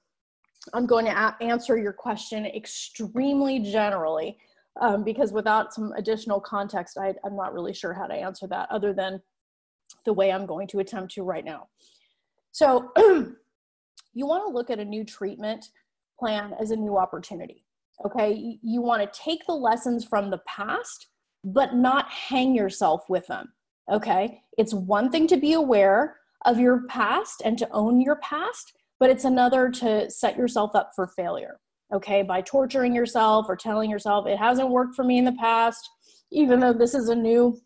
[0.74, 4.38] I'm going to answer your question extremely generally
[4.80, 8.70] um, because without some additional context, I, I'm not really sure how to answer that
[8.70, 9.20] other than
[10.04, 11.68] the way I'm going to attempt to right now.
[12.52, 12.92] So,
[14.12, 15.66] you want to look at a new treatment
[16.18, 17.64] plan as a new opportunity.
[18.04, 21.08] Okay, you want to take the lessons from the past,
[21.44, 23.52] but not hang yourself with them.
[23.90, 28.72] Okay, it's one thing to be aware of your past and to own your past,
[29.00, 31.58] but it's another to set yourself up for failure.
[31.92, 35.88] Okay, by torturing yourself or telling yourself it hasn't worked for me in the past,
[36.30, 37.58] even though this is a new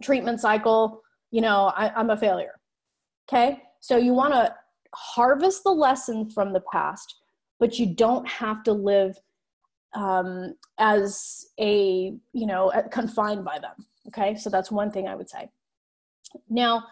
[0.00, 2.58] treatment cycle, you know, I, I'm a failure.
[3.28, 4.54] Okay, so you want to
[4.94, 7.16] harvest the lessons from the past,
[7.58, 9.18] but you don't have to live
[9.94, 13.74] um, as a, you know, confined by them.
[14.08, 15.50] Okay, so that's one thing I would say.
[16.48, 16.84] Now,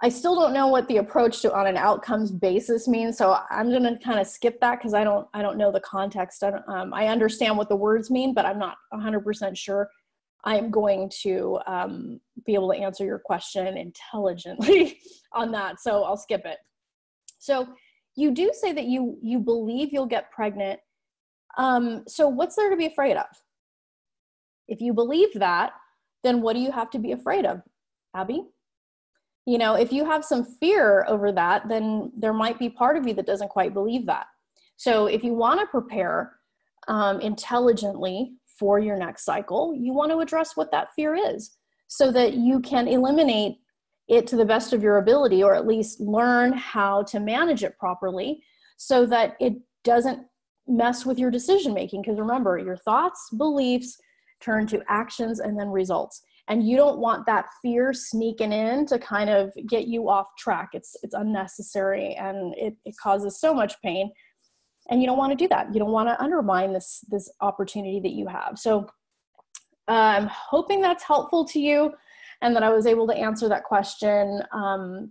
[0.00, 3.68] I still don't know what the approach to on an outcomes basis means, so I'm
[3.68, 6.44] going to kind of skip that because I don't I don't know the context.
[6.44, 9.88] I, um, I understand what the words mean, but I'm not 100% sure
[10.44, 14.98] I'm going to um, be able to answer your question intelligently
[15.32, 15.80] on that.
[15.80, 16.58] So I'll skip it.
[17.40, 17.66] So
[18.14, 20.78] you do say that you you believe you'll get pregnant.
[21.56, 23.26] Um, so what's there to be afraid of?
[24.68, 25.72] If you believe that,
[26.22, 27.62] then what do you have to be afraid of,
[28.14, 28.44] Abby?
[29.48, 33.06] You know, if you have some fear over that, then there might be part of
[33.06, 34.26] you that doesn't quite believe that.
[34.76, 36.34] So if you want to prepare
[36.86, 42.12] um, intelligently for your next cycle, you want to address what that fear is so
[42.12, 43.56] that you can eliminate
[44.06, 47.78] it to the best of your ability, or at least learn how to manage it
[47.78, 48.42] properly
[48.76, 50.26] so that it doesn't
[50.66, 52.02] mess with your decision making.
[52.02, 53.96] Because remember, your thoughts, beliefs
[54.40, 56.20] turn to actions and then results.
[56.48, 60.70] And you don't want that fear sneaking in to kind of get you off track.
[60.72, 64.10] It's it's unnecessary and it, it causes so much pain.
[64.90, 65.72] And you don't want to do that.
[65.74, 68.58] You don't want to undermine this this opportunity that you have.
[68.58, 68.86] So
[69.88, 71.92] I'm hoping that's helpful to you
[72.40, 75.10] and that I was able to answer that question um,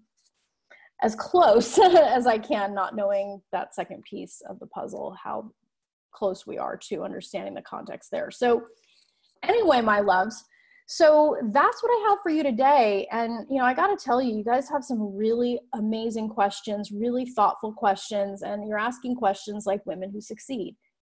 [1.01, 5.51] as close as I can, not knowing that second piece of the puzzle, how
[6.11, 8.31] close we are to understanding the context there.
[8.31, 8.63] So,
[9.43, 10.43] anyway, my loves,
[10.87, 13.07] so that's what I have for you today.
[13.11, 16.91] And, you know, I got to tell you, you guys have some really amazing questions,
[16.91, 20.77] really thoughtful questions, and you're asking questions like women who succeed.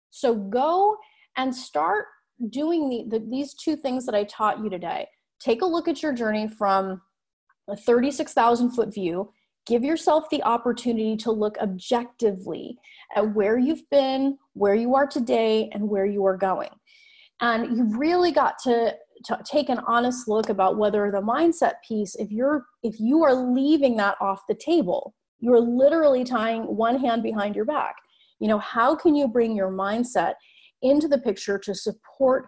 [0.09, 0.95] So go
[1.36, 2.05] and start
[2.49, 5.07] doing the, the, these two things that I taught you today
[5.39, 7.01] take a look at your journey from
[7.70, 9.32] a 36,000 foot view.
[9.65, 12.78] Give yourself the opportunity to look objectively
[13.15, 16.70] at where you've been, where you are today, and where you are going.
[17.41, 18.95] And you've really got to,
[19.26, 23.36] to take an honest look about whether the mindset piece, if you're if you are
[23.36, 27.95] leaving that off the table, you're literally tying one hand behind your back.
[28.39, 30.34] You know, how can you bring your mindset
[30.82, 32.47] into the picture to support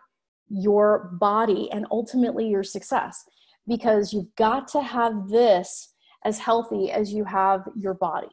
[0.50, 3.24] your body and ultimately your success
[3.68, 5.94] because you've got to have this
[6.26, 8.28] as healthy as you have your body.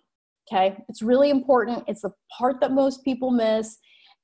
[0.50, 1.84] Okay, it's really important.
[1.88, 3.78] It's the part that most people miss,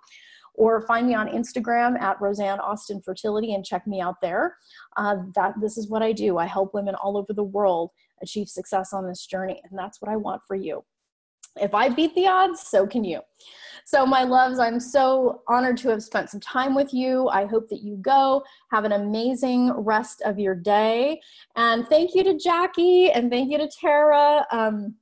[0.57, 4.57] or find me on Instagram at Rosanne Austin Fertility and check me out there.
[4.97, 6.39] Uh, that this is what I do.
[6.39, 7.91] I help women all over the world
[8.23, 10.83] achieve success on this journey, and that's what I want for you.
[11.61, 13.21] If I beat the odds, so can you.
[13.85, 17.29] So, my loves, I'm so honored to have spent some time with you.
[17.29, 18.43] I hope that you go.
[18.73, 21.21] Have an amazing rest of your day.
[21.55, 24.45] And thank you to Jackie and thank you to Tara.
[24.51, 24.97] Um,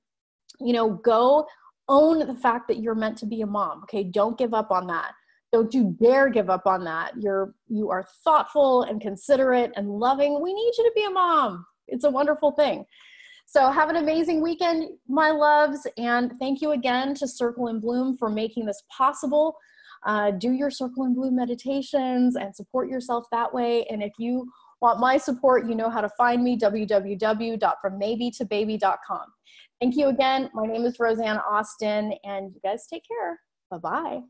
[0.61, 1.47] you know, go
[1.89, 3.83] own the fact that you're meant to be a mom.
[3.85, 5.13] Okay, don't give up on that
[5.55, 10.43] don't you dare give up on that you're you are thoughtful and considerate and loving
[10.43, 12.85] we need you to be a mom it's a wonderful thing
[13.47, 18.17] so have an amazing weekend my loves and thank you again to circle and bloom
[18.17, 19.57] for making this possible
[20.05, 23.85] uh, do your circle and Bloom meditations and support yourself that way.
[23.87, 24.47] And if you
[24.81, 29.27] want my support, you know how to find me www.frommaybe2baby.com.
[29.81, 30.51] Thank you again.
[30.55, 33.41] My name is Rosanne Austin, and you guys take care.
[33.71, 34.21] Bye bye.